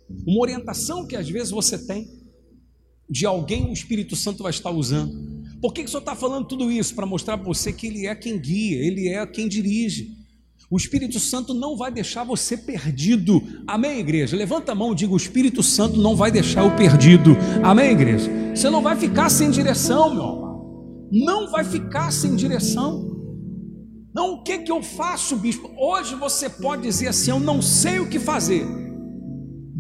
uma 0.10 0.42
orientação 0.42 1.06
que 1.08 1.16
às 1.16 1.30
vezes 1.30 1.52
você 1.52 1.78
tem 1.78 2.08
de 3.10 3.26
alguém 3.26 3.70
o 3.70 3.74
Espírito 3.74 4.16
Santo 4.16 4.44
vai 4.44 4.50
estar 4.50 4.72
usando. 4.72 5.14
Por 5.62 5.74
que, 5.74 5.82
que 5.82 5.88
o 5.88 5.92
Senhor 5.92 6.02
está 6.02 6.16
falando 6.16 6.48
tudo 6.48 6.72
isso? 6.72 6.96
Para 6.96 7.06
mostrar 7.06 7.38
para 7.38 7.46
você 7.46 7.72
que 7.72 7.88
Ele 7.88 8.08
é 8.08 8.16
quem 8.16 8.40
guia, 8.40 8.78
Ele 8.84 9.10
é 9.10 9.26
quem 9.26 9.48
dirige. 9.48 10.10
O 10.70 10.78
Espírito 10.78 11.20
Santo 11.20 11.54
não 11.54 11.78
vai 11.78 11.92
deixar 11.92 12.24
você 12.24 12.58
perdido. 12.58 13.42
Amém, 13.68 14.00
igreja? 14.00 14.36
Levanta 14.36 14.72
a 14.72 14.76
mão 14.76 14.92
e 14.92 14.96
diga: 14.96 15.14
O 15.14 15.18
Espírito 15.18 15.62
Santo 15.62 16.00
não 16.00 16.16
vai 16.16 16.32
deixar 16.32 16.64
o 16.64 16.76
perdido. 16.76 17.38
Amém, 17.64 17.92
igreja? 17.92 18.30
Você 18.54 18.70
não 18.70 18.82
vai 18.82 18.96
ficar 18.96 19.30
sem 19.30 19.52
direção, 19.52 20.14
meu 20.14 20.24
amado. 20.24 21.08
Não 21.12 21.52
vai 21.52 21.64
ficar 21.64 22.12
sem 22.12 22.36
direção. 22.36 23.14
Não, 24.14 24.34
o 24.34 24.44
que, 24.44 24.60
que 24.60 24.72
eu 24.72 24.82
faço, 24.82 25.36
bispo? 25.36 25.72
Hoje 25.78 26.16
você 26.16 26.50
pode 26.50 26.82
dizer 26.82 27.10
assim: 27.10 27.30
Eu 27.30 27.40
não 27.40 27.62
sei 27.62 28.00
o 28.00 28.10
que 28.10 28.18
fazer 28.18 28.85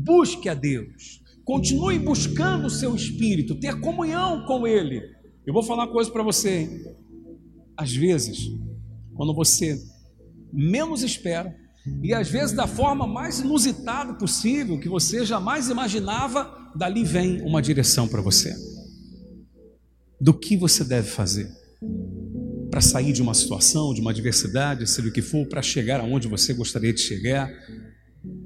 busque 0.05 0.47
a 0.47 0.53
Deus, 0.53 1.21
continue 1.43 1.97
buscando 1.97 2.67
o 2.67 2.69
seu 2.69 2.95
espírito, 2.95 3.59
ter 3.59 3.79
comunhão 3.79 4.45
com 4.45 4.67
Ele. 4.67 5.01
Eu 5.45 5.53
vou 5.53 5.63
falar 5.63 5.85
uma 5.85 5.91
coisa 5.91 6.11
para 6.11 6.23
você, 6.23 6.59
hein? 6.59 6.85
às 7.75 7.93
vezes, 7.93 8.37
quando 9.15 9.33
você 9.33 9.81
menos 10.53 11.03
espera, 11.03 11.53
e 12.01 12.13
às 12.13 12.29
vezes 12.29 12.55
da 12.55 12.65
forma 12.65 13.05
mais 13.05 13.39
inusitada 13.39 14.13
possível, 14.13 14.79
que 14.79 14.89
você 14.89 15.25
jamais 15.25 15.69
imaginava, 15.69 16.71
dali 16.75 17.03
vem 17.03 17.41
uma 17.41 17.61
direção 17.61 18.07
para 18.07 18.21
você. 18.21 18.55
Do 20.19 20.33
que 20.33 20.55
você 20.57 20.83
deve 20.83 21.09
fazer 21.09 21.51
para 22.71 22.81
sair 22.81 23.13
de 23.13 23.21
uma 23.21 23.33
situação, 23.33 23.93
de 23.93 24.01
uma 24.01 24.11
adversidade, 24.11 24.87
seja 24.89 25.07
o 25.07 25.11
que 25.11 25.21
for, 25.21 25.45
para 25.47 25.61
chegar 25.61 25.99
aonde 25.99 26.27
você 26.27 26.53
gostaria 26.53 26.93
de 26.93 26.99
chegar. 26.99 27.49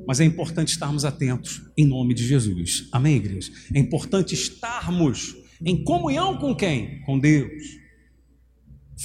Mas 0.09 0.19
é 0.19 0.25
importante 0.25 0.69
estarmos 0.69 1.05
atentos 1.05 1.61
em 1.77 1.85
nome 1.85 2.15
de 2.15 2.25
Jesus. 2.25 2.89
Amém, 2.91 3.17
igreja? 3.17 3.51
É 3.71 3.77
importante 3.77 4.33
estarmos 4.33 5.35
em 5.63 5.83
comunhão 5.83 6.35
com 6.39 6.55
quem? 6.55 6.99
Com 7.01 7.19
Deus. 7.19 7.61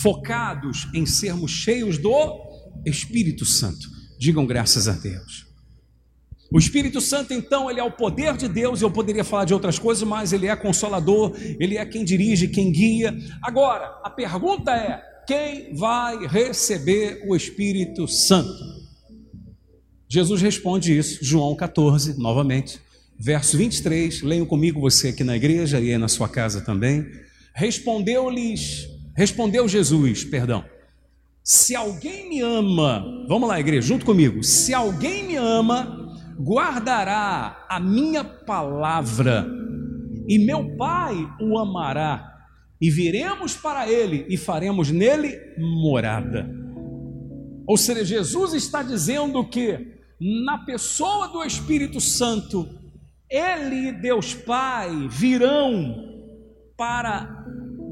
Focados 0.00 0.88
em 0.94 1.04
sermos 1.04 1.50
cheios 1.50 1.98
do 1.98 2.80
Espírito 2.86 3.44
Santo. 3.44 3.86
Digam 4.18 4.46
graças 4.46 4.88
a 4.88 4.92
Deus. 4.92 5.46
O 6.50 6.58
Espírito 6.58 7.02
Santo, 7.02 7.34
então, 7.34 7.70
ele 7.70 7.80
é 7.80 7.84
o 7.84 7.92
poder 7.92 8.34
de 8.38 8.48
Deus. 8.48 8.80
Eu 8.80 8.90
poderia 8.90 9.24
falar 9.24 9.44
de 9.44 9.52
outras 9.52 9.78
coisas, 9.78 10.08
mas 10.08 10.32
ele 10.32 10.46
é 10.46 10.56
consolador, 10.56 11.36
ele 11.60 11.76
é 11.76 11.84
quem 11.84 12.02
dirige, 12.02 12.48
quem 12.48 12.72
guia. 12.72 13.14
Agora, 13.42 14.00
a 14.02 14.08
pergunta 14.08 14.74
é: 14.74 15.02
quem 15.26 15.74
vai 15.74 16.26
receber 16.26 17.22
o 17.28 17.36
Espírito 17.36 18.08
Santo? 18.08 18.83
Jesus 20.14 20.40
responde 20.40 20.96
isso, 20.96 21.24
João 21.24 21.56
14, 21.56 22.16
novamente, 22.20 22.78
verso 23.18 23.58
23. 23.58 24.22
Leiam 24.22 24.46
comigo 24.46 24.80
você 24.80 25.08
aqui 25.08 25.24
na 25.24 25.34
igreja 25.34 25.80
e 25.80 25.90
aí 25.90 25.98
na 25.98 26.06
sua 26.06 26.28
casa 26.28 26.60
também. 26.60 27.04
Respondeu-lhes, 27.52 28.88
respondeu 29.16 29.66
Jesus, 29.66 30.22
perdão. 30.22 30.64
Se 31.42 31.74
alguém 31.74 32.28
me 32.28 32.40
ama, 32.40 33.04
vamos 33.26 33.48
lá, 33.48 33.58
igreja, 33.58 33.88
junto 33.88 34.06
comigo. 34.06 34.44
Se 34.44 34.72
alguém 34.72 35.24
me 35.24 35.34
ama, 35.34 36.16
guardará 36.38 37.66
a 37.68 37.80
minha 37.80 38.22
palavra, 38.22 39.44
e 40.28 40.38
meu 40.38 40.76
Pai 40.76 41.16
o 41.40 41.58
amará, 41.58 42.38
e 42.80 42.88
viremos 42.88 43.56
para 43.56 43.90
ele 43.90 44.26
e 44.28 44.36
faremos 44.36 44.92
nele 44.92 45.40
morada. 45.58 46.48
Ou 47.66 47.76
seja, 47.76 48.04
Jesus 48.04 48.54
está 48.54 48.80
dizendo 48.80 49.44
que 49.44 49.93
na 50.24 50.56
pessoa 50.56 51.28
do 51.28 51.44
Espírito 51.44 52.00
Santo, 52.00 52.66
Ele 53.28 53.88
e 53.88 53.92
Deus 53.92 54.32
Pai 54.32 55.06
virão 55.06 56.14
para 56.78 57.44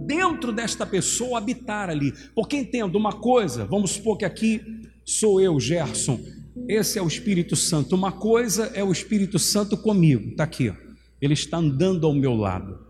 dentro 0.06 0.50
desta 0.50 0.86
pessoa 0.86 1.36
habitar 1.36 1.90
ali. 1.90 2.10
Porque 2.34 2.56
entendo 2.56 2.96
uma 2.96 3.12
coisa, 3.12 3.66
vamos 3.66 3.90
supor 3.90 4.16
que 4.16 4.24
aqui 4.24 4.62
sou 5.04 5.42
eu, 5.42 5.60
Gerson, 5.60 6.18
esse 6.66 6.98
é 6.98 7.02
o 7.02 7.06
Espírito 7.06 7.54
Santo. 7.54 7.94
Uma 7.94 8.12
coisa 8.12 8.64
é 8.74 8.82
o 8.82 8.90
Espírito 8.90 9.38
Santo 9.38 9.76
comigo, 9.76 10.30
está 10.30 10.44
aqui, 10.44 10.72
ele 11.20 11.34
está 11.34 11.58
andando 11.58 12.06
ao 12.06 12.14
meu 12.14 12.34
lado. 12.34 12.80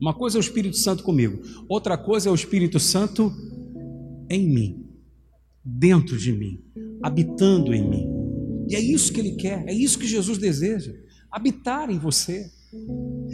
Uma 0.00 0.12
coisa 0.12 0.38
é 0.38 0.40
o 0.40 0.42
Espírito 0.42 0.76
Santo 0.76 1.04
comigo, 1.04 1.40
outra 1.68 1.96
coisa 1.96 2.28
é 2.28 2.32
o 2.32 2.34
Espírito 2.34 2.80
Santo 2.80 3.32
em 4.28 4.44
mim, 4.44 4.86
dentro 5.64 6.18
de 6.18 6.32
mim, 6.32 6.64
habitando 7.00 7.72
em 7.72 7.88
mim. 7.88 8.17
E 8.68 8.76
é 8.76 8.80
isso 8.80 9.12
que 9.12 9.18
ele 9.18 9.32
quer, 9.32 9.66
é 9.66 9.72
isso 9.72 9.98
que 9.98 10.06
Jesus 10.06 10.36
deseja: 10.36 10.92
habitar 11.32 11.90
em 11.90 11.98
você. 11.98 12.50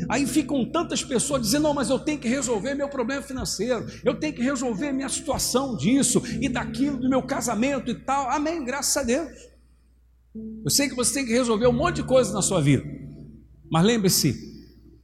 Aí 0.09 0.25
ficam 0.27 0.64
tantas 0.70 1.03
pessoas 1.03 1.42
dizendo: 1.42 1.64
não, 1.64 1.75
mas 1.75 1.90
eu 1.90 1.99
tenho 1.99 2.20
que 2.20 2.29
resolver 2.29 2.75
meu 2.75 2.88
problema 2.88 3.20
financeiro, 3.20 3.85
eu 4.05 4.14
tenho 4.14 4.33
que 4.33 4.42
resolver 4.42 4.92
minha 4.92 5.09
situação 5.09 5.77
disso 5.77 6.23
e 6.40 6.49
daquilo, 6.49 6.99
do 6.99 7.11
meu 7.11 7.20
casamento 7.20 7.90
e 7.90 7.94
tal. 7.97 8.31
Amém, 8.31 8.64
graças 8.64 8.97
a 8.97 9.03
Deus. 9.03 9.33
Eu 10.64 10.70
sei 10.70 10.88
que 10.88 10.94
você 10.94 11.14
tem 11.14 11.27
que 11.27 11.33
resolver 11.33 11.66
um 11.66 11.73
monte 11.73 11.97
de 11.97 12.05
coisas 12.05 12.33
na 12.33 12.42
sua 12.42 12.61
vida, 12.61 12.85
mas 13.70 13.85
lembre-se, 13.85 14.37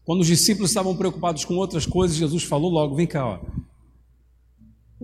quando 0.04 0.20
os 0.20 0.26
discípulos 0.26 0.70
estavam 0.70 0.96
preocupados 0.96 1.44
com 1.44 1.54
outras 1.54 1.86
coisas, 1.86 2.16
Jesus 2.16 2.44
falou 2.44 2.70
logo: 2.70 2.94
vem 2.94 3.06
cá, 3.06 3.26
ó. 3.26 3.40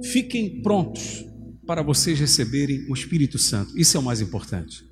fiquem 0.05 0.63
prontos 0.63 1.25
para 1.67 1.83
vocês 1.83 2.21
receberem 2.21 2.87
o 2.89 2.95
Espírito 2.95 3.39
Santo, 3.39 3.77
isso 3.77 3.97
é 3.97 4.01
o 4.01 4.03
mais 4.05 4.21
importante 4.21 4.85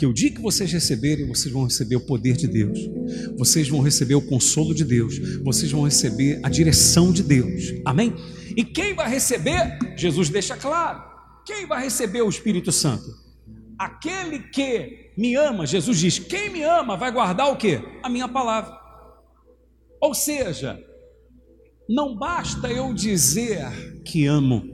que 0.00 0.06
o 0.06 0.14
dia 0.14 0.30
que 0.30 0.40
vocês 0.40 0.72
receberem, 0.72 1.28
vocês 1.28 1.52
vão 1.52 1.64
receber 1.64 1.96
o 1.96 2.00
poder 2.00 2.34
de 2.34 2.48
Deus, 2.48 2.78
vocês 3.36 3.68
vão 3.68 3.82
receber 3.82 4.14
o 4.14 4.26
consolo 4.26 4.74
de 4.74 4.82
Deus, 4.82 5.18
vocês 5.44 5.70
vão 5.70 5.82
receber 5.82 6.40
a 6.42 6.48
direção 6.48 7.12
de 7.12 7.22
Deus, 7.22 7.64
amém? 7.84 8.14
E 8.56 8.64
quem 8.64 8.94
vai 8.94 9.10
receber? 9.10 9.78
Jesus 9.98 10.30
deixa 10.30 10.56
claro: 10.56 11.02
quem 11.44 11.66
vai 11.66 11.84
receber 11.84 12.22
o 12.22 12.30
Espírito 12.30 12.72
Santo? 12.72 13.04
Aquele 13.78 14.38
que 14.38 15.12
me 15.18 15.34
ama, 15.34 15.66
Jesus 15.66 15.98
diz: 15.98 16.18
quem 16.18 16.48
me 16.48 16.62
ama 16.62 16.96
vai 16.96 17.12
guardar 17.12 17.52
o 17.52 17.56
que? 17.58 17.78
A 18.02 18.08
minha 18.08 18.26
palavra. 18.26 18.74
Ou 20.00 20.14
seja, 20.14 20.82
não 21.86 22.16
basta 22.16 22.72
eu 22.72 22.94
dizer 22.94 24.00
que 24.02 24.24
amo, 24.24 24.64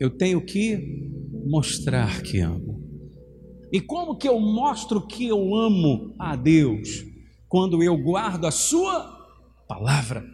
eu 0.00 0.08
tenho 0.08 0.40
que 0.40 1.10
mostrar 1.44 2.22
que 2.22 2.40
amo. 2.40 2.75
E 3.76 3.80
como 3.82 4.16
que 4.16 4.26
eu 4.26 4.40
mostro 4.40 5.02
que 5.02 5.26
eu 5.26 5.54
amo 5.54 6.14
a 6.18 6.34
Deus? 6.34 7.04
Quando 7.46 7.82
eu 7.82 7.94
guardo 7.94 8.46
a 8.46 8.50
Sua 8.50 9.28
palavra, 9.68 10.24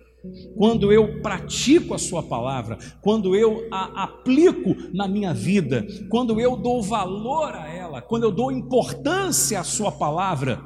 quando 0.56 0.92
eu 0.92 1.20
pratico 1.20 1.92
a 1.92 1.98
Sua 1.98 2.22
palavra, 2.22 2.78
quando 3.00 3.34
eu 3.34 3.66
a 3.72 4.04
aplico 4.04 4.76
na 4.94 5.08
minha 5.08 5.34
vida, 5.34 5.84
quando 6.08 6.40
eu 6.40 6.56
dou 6.56 6.80
valor 6.84 7.52
a 7.52 7.66
ela, 7.68 8.00
quando 8.00 8.22
eu 8.22 8.30
dou 8.30 8.52
importância 8.52 9.58
à 9.58 9.64
Sua 9.64 9.90
palavra. 9.90 10.62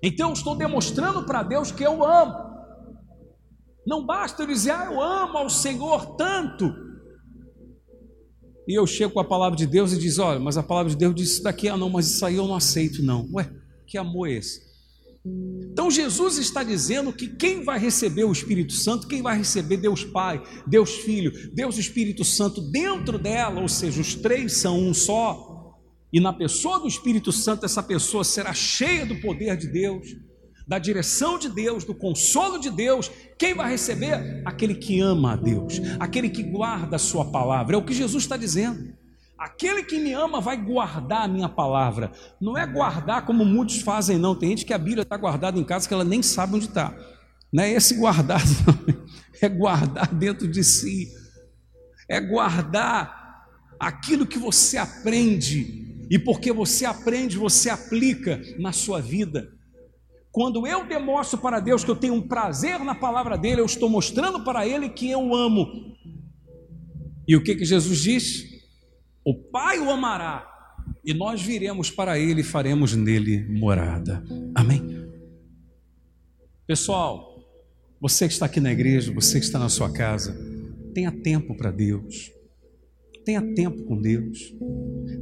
Então 0.00 0.28
eu 0.28 0.34
estou 0.34 0.54
demonstrando 0.54 1.24
para 1.24 1.42
Deus 1.42 1.72
que 1.72 1.82
eu 1.82 2.04
amo. 2.04 2.32
Não 3.84 4.06
basta 4.06 4.44
eu 4.44 4.46
dizer, 4.46 4.70
ah, 4.70 4.88
eu 4.88 5.02
amo 5.02 5.36
ao 5.36 5.50
Senhor 5.50 6.14
tanto. 6.14 6.72
E 8.68 8.74
eu 8.74 8.86
chego 8.86 9.14
com 9.14 9.20
a 9.20 9.24
palavra 9.24 9.56
de 9.56 9.66
Deus 9.66 9.94
e 9.94 9.98
diz, 9.98 10.18
olha, 10.18 10.38
mas 10.38 10.58
a 10.58 10.62
palavra 10.62 10.90
de 10.90 10.96
Deus 10.98 11.14
diz 11.14 11.30
isso 11.30 11.42
daqui, 11.42 11.70
ah 11.70 11.76
não, 11.76 11.88
mas 11.88 12.06
isso 12.06 12.26
aí 12.26 12.36
eu 12.36 12.46
não 12.46 12.54
aceito 12.54 13.02
não. 13.02 13.26
Ué, 13.32 13.50
que 13.86 13.96
amor 13.96 14.28
é 14.28 14.34
esse? 14.34 14.60
Então 15.72 15.90
Jesus 15.90 16.36
está 16.36 16.62
dizendo 16.62 17.10
que 17.10 17.28
quem 17.28 17.64
vai 17.64 17.78
receber 17.78 18.24
o 18.24 18.32
Espírito 18.32 18.74
Santo, 18.74 19.08
quem 19.08 19.22
vai 19.22 19.38
receber 19.38 19.78
Deus 19.78 20.04
Pai, 20.04 20.42
Deus 20.66 20.96
Filho, 20.96 21.32
Deus 21.54 21.78
Espírito 21.78 22.24
Santo 22.24 22.60
dentro 22.60 23.18
dela, 23.18 23.58
ou 23.62 23.68
seja, 23.68 24.02
os 24.02 24.14
três 24.14 24.58
são 24.58 24.78
um 24.78 24.92
só, 24.92 25.74
e 26.12 26.20
na 26.20 26.32
pessoa 26.34 26.78
do 26.78 26.86
Espírito 26.86 27.32
Santo, 27.32 27.64
essa 27.64 27.82
pessoa 27.82 28.22
será 28.22 28.52
cheia 28.52 29.06
do 29.06 29.18
poder 29.20 29.56
de 29.56 29.68
Deus, 29.68 30.06
da 30.68 30.78
direção 30.78 31.38
de 31.38 31.48
Deus, 31.48 31.82
do 31.82 31.94
consolo 31.94 32.58
de 32.58 32.68
Deus. 32.68 33.10
Quem 33.38 33.54
vai 33.54 33.70
receber? 33.70 34.42
Aquele 34.44 34.74
que 34.74 35.00
ama 35.00 35.32
a 35.32 35.36
Deus, 35.36 35.80
aquele 35.98 36.28
que 36.28 36.42
guarda 36.42 36.96
a 36.96 36.98
sua 36.98 37.24
palavra. 37.24 37.74
É 37.74 37.78
o 37.78 37.84
que 37.84 37.94
Jesus 37.94 38.24
está 38.24 38.36
dizendo. 38.36 38.92
Aquele 39.38 39.82
que 39.82 39.98
me 39.98 40.12
ama 40.12 40.40
vai 40.40 40.56
guardar 40.58 41.22
a 41.22 41.28
minha 41.28 41.48
palavra. 41.48 42.12
Não 42.38 42.58
é 42.58 42.66
guardar 42.66 43.24
como 43.24 43.46
muitos 43.46 43.80
fazem, 43.80 44.18
não. 44.18 44.34
Tem 44.34 44.50
gente 44.50 44.66
que 44.66 44.74
a 44.74 44.78
Bíblia 44.78 45.02
está 45.02 45.16
guardada 45.16 45.58
em 45.58 45.64
casa 45.64 45.88
que 45.88 45.94
ela 45.94 46.04
nem 46.04 46.22
sabe 46.22 46.56
onde 46.56 46.66
está. 46.66 46.94
Não 47.50 47.62
é 47.62 47.72
esse 47.72 47.94
guardar, 47.94 48.42
não. 48.66 49.08
É 49.40 49.48
guardar 49.48 50.12
dentro 50.12 50.46
de 50.46 50.62
si. 50.62 51.08
É 52.06 52.20
guardar 52.20 53.46
aquilo 53.80 54.26
que 54.26 54.38
você 54.38 54.76
aprende. 54.76 56.06
E 56.10 56.18
porque 56.18 56.52
você 56.52 56.84
aprende, 56.84 57.38
você 57.38 57.70
aplica 57.70 58.42
na 58.58 58.72
sua 58.72 59.00
vida. 59.00 59.56
Quando 60.38 60.68
eu 60.68 60.86
demonstro 60.86 61.36
para 61.36 61.58
Deus 61.58 61.82
que 61.82 61.90
eu 61.90 61.96
tenho 61.96 62.14
um 62.14 62.22
prazer 62.22 62.78
na 62.84 62.94
palavra 62.94 63.36
dele, 63.36 63.60
eu 63.60 63.66
estou 63.66 63.90
mostrando 63.90 64.44
para 64.44 64.64
ele 64.64 64.88
que 64.88 65.10
eu 65.10 65.34
amo. 65.34 65.96
E 67.26 67.34
o 67.34 67.42
que, 67.42 67.56
que 67.56 67.64
Jesus 67.64 67.98
diz? 67.98 68.44
O 69.24 69.34
Pai 69.34 69.80
o 69.80 69.90
amará 69.90 70.48
e 71.04 71.12
nós 71.12 71.42
viremos 71.42 71.90
para 71.90 72.20
ele 72.20 72.42
e 72.42 72.44
faremos 72.44 72.94
nele 72.94 73.48
morada. 73.48 74.22
Amém. 74.54 74.80
Pessoal, 76.68 77.44
você 78.00 78.28
que 78.28 78.32
está 78.34 78.46
aqui 78.46 78.60
na 78.60 78.70
igreja, 78.70 79.12
você 79.12 79.40
que 79.40 79.44
está 79.44 79.58
na 79.58 79.68
sua 79.68 79.92
casa, 79.92 80.38
tenha 80.94 81.10
tempo 81.10 81.56
para 81.56 81.72
Deus. 81.72 82.30
Tenha 83.24 83.42
tempo 83.54 83.82
com 83.86 84.00
Deus. 84.00 84.54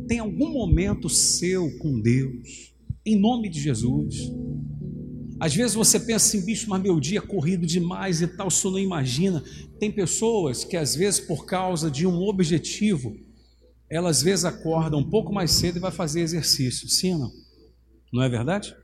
Tenha 0.06 0.20
algum 0.20 0.52
momento 0.52 1.08
seu 1.08 1.74
com 1.78 1.98
Deus. 2.02 2.74
Em 3.06 3.18
nome 3.18 3.48
de 3.48 3.58
Jesus. 3.58 4.30
Às 5.38 5.54
vezes 5.54 5.74
você 5.74 6.00
pensa 6.00 6.26
assim, 6.26 6.44
bicho, 6.44 6.68
mas 6.68 6.82
meu 6.82 6.98
dia 6.98 7.18
é 7.18 7.22
corrido 7.22 7.66
demais 7.66 8.22
e 8.22 8.26
tal, 8.26 8.50
você 8.50 8.68
não 8.68 8.78
imagina. 8.78 9.42
Tem 9.78 9.90
pessoas 9.92 10.64
que 10.64 10.76
às 10.76 10.94
vezes 10.94 11.20
por 11.20 11.44
causa 11.44 11.90
de 11.90 12.06
um 12.06 12.22
objetivo, 12.22 13.16
ela 13.88 14.08
às 14.08 14.22
vezes 14.22 14.44
acorda 14.44 14.96
um 14.96 15.04
pouco 15.04 15.32
mais 15.32 15.50
cedo 15.50 15.76
e 15.76 15.80
vai 15.80 15.92
fazer 15.92 16.20
exercício. 16.20 16.88
Sim 16.88 17.14
ou 17.14 17.18
não? 17.18 17.32
Não 18.12 18.22
é 18.22 18.28
verdade? 18.28 18.74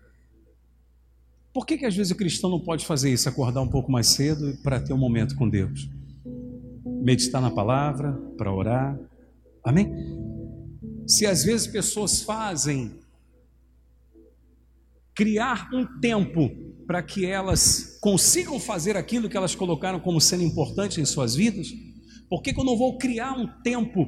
Por 1.55 1.67
que, 1.67 1.77
que 1.77 1.87
às 1.87 1.95
vezes 1.95 2.12
o 2.12 2.17
cristão 2.17 2.51
não 2.51 2.61
pode 2.61 2.87
fazer 2.87 3.12
isso, 3.12 3.29
acordar 3.29 3.61
um 3.61 3.69
pouco 3.69 3.91
mais 3.91 4.09
cedo 4.09 4.57
para 4.62 4.81
ter 4.81 4.93
um 4.93 4.99
momento 4.99 5.35
com 5.37 5.49
Deus? 5.49 5.88
Meditar 6.85 7.43
na 7.43 7.51
palavra, 7.51 8.12
para 8.37 8.53
orar. 8.53 8.99
Amém? 9.65 9.93
Se 11.07 11.27
às 11.27 11.45
vezes 11.45 11.67
pessoas 11.67 12.23
fazem 12.23 13.02
criar 15.14 15.68
um 15.72 15.87
tempo 16.01 16.51
para 16.87 17.03
que 17.03 17.25
elas 17.25 17.98
consigam 18.01 18.59
fazer 18.59 18.96
aquilo 18.96 19.29
que 19.29 19.37
elas 19.37 19.55
colocaram 19.55 20.01
como 20.01 20.20
sendo 20.20 20.42
importante 20.42 21.01
em 21.01 21.05
suas 21.05 21.35
vidas, 21.35 21.68
por 22.29 22.42
que, 22.42 22.53
que 22.53 22.61
eu 22.61 22.64
não 22.64 22.77
vou 22.77 22.98
criar 22.98 23.33
um 23.33 23.46
tempo 23.62 24.07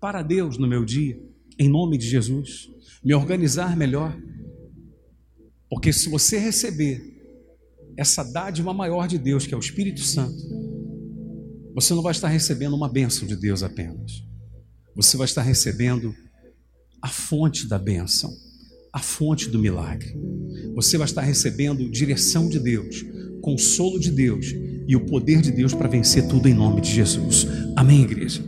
para 0.00 0.22
Deus 0.22 0.58
no 0.58 0.66
meu 0.66 0.84
dia, 0.84 1.20
em 1.58 1.68
nome 1.68 1.98
de 1.98 2.08
Jesus, 2.08 2.68
me 3.04 3.14
organizar 3.14 3.76
melhor. 3.76 4.16
Porque 5.68 5.92
se 5.92 6.08
você 6.08 6.38
receber 6.38 7.14
essa 7.96 8.22
dádiva 8.22 8.72
maior 8.74 9.08
de 9.08 9.18
Deus, 9.18 9.46
que 9.46 9.54
é 9.54 9.56
o 9.56 9.60
Espírito 9.60 10.00
Santo, 10.00 10.36
você 11.74 11.94
não 11.94 12.02
vai 12.02 12.12
estar 12.12 12.28
recebendo 12.28 12.74
uma 12.74 12.88
bênção 12.88 13.26
de 13.26 13.36
Deus 13.36 13.62
apenas. 13.62 14.24
Você 14.94 15.16
vai 15.16 15.26
estar 15.26 15.42
recebendo 15.42 16.14
a 17.02 17.08
fonte 17.08 17.68
da 17.68 17.78
bênção, 17.78 18.30
a 18.96 18.98
fonte 18.98 19.50
do 19.50 19.58
milagre. 19.58 20.18
Você 20.74 20.96
vai 20.96 21.04
estar 21.04 21.20
recebendo 21.20 21.86
direção 21.90 22.48
de 22.48 22.58
Deus, 22.58 23.04
consolo 23.42 24.00
de 24.00 24.10
Deus 24.10 24.54
e 24.88 24.96
o 24.96 25.04
poder 25.04 25.42
de 25.42 25.52
Deus 25.52 25.74
para 25.74 25.86
vencer 25.86 26.26
tudo 26.28 26.48
em 26.48 26.54
nome 26.54 26.80
de 26.80 26.90
Jesus. 26.90 27.46
Amém, 27.76 28.04
igreja? 28.04 28.42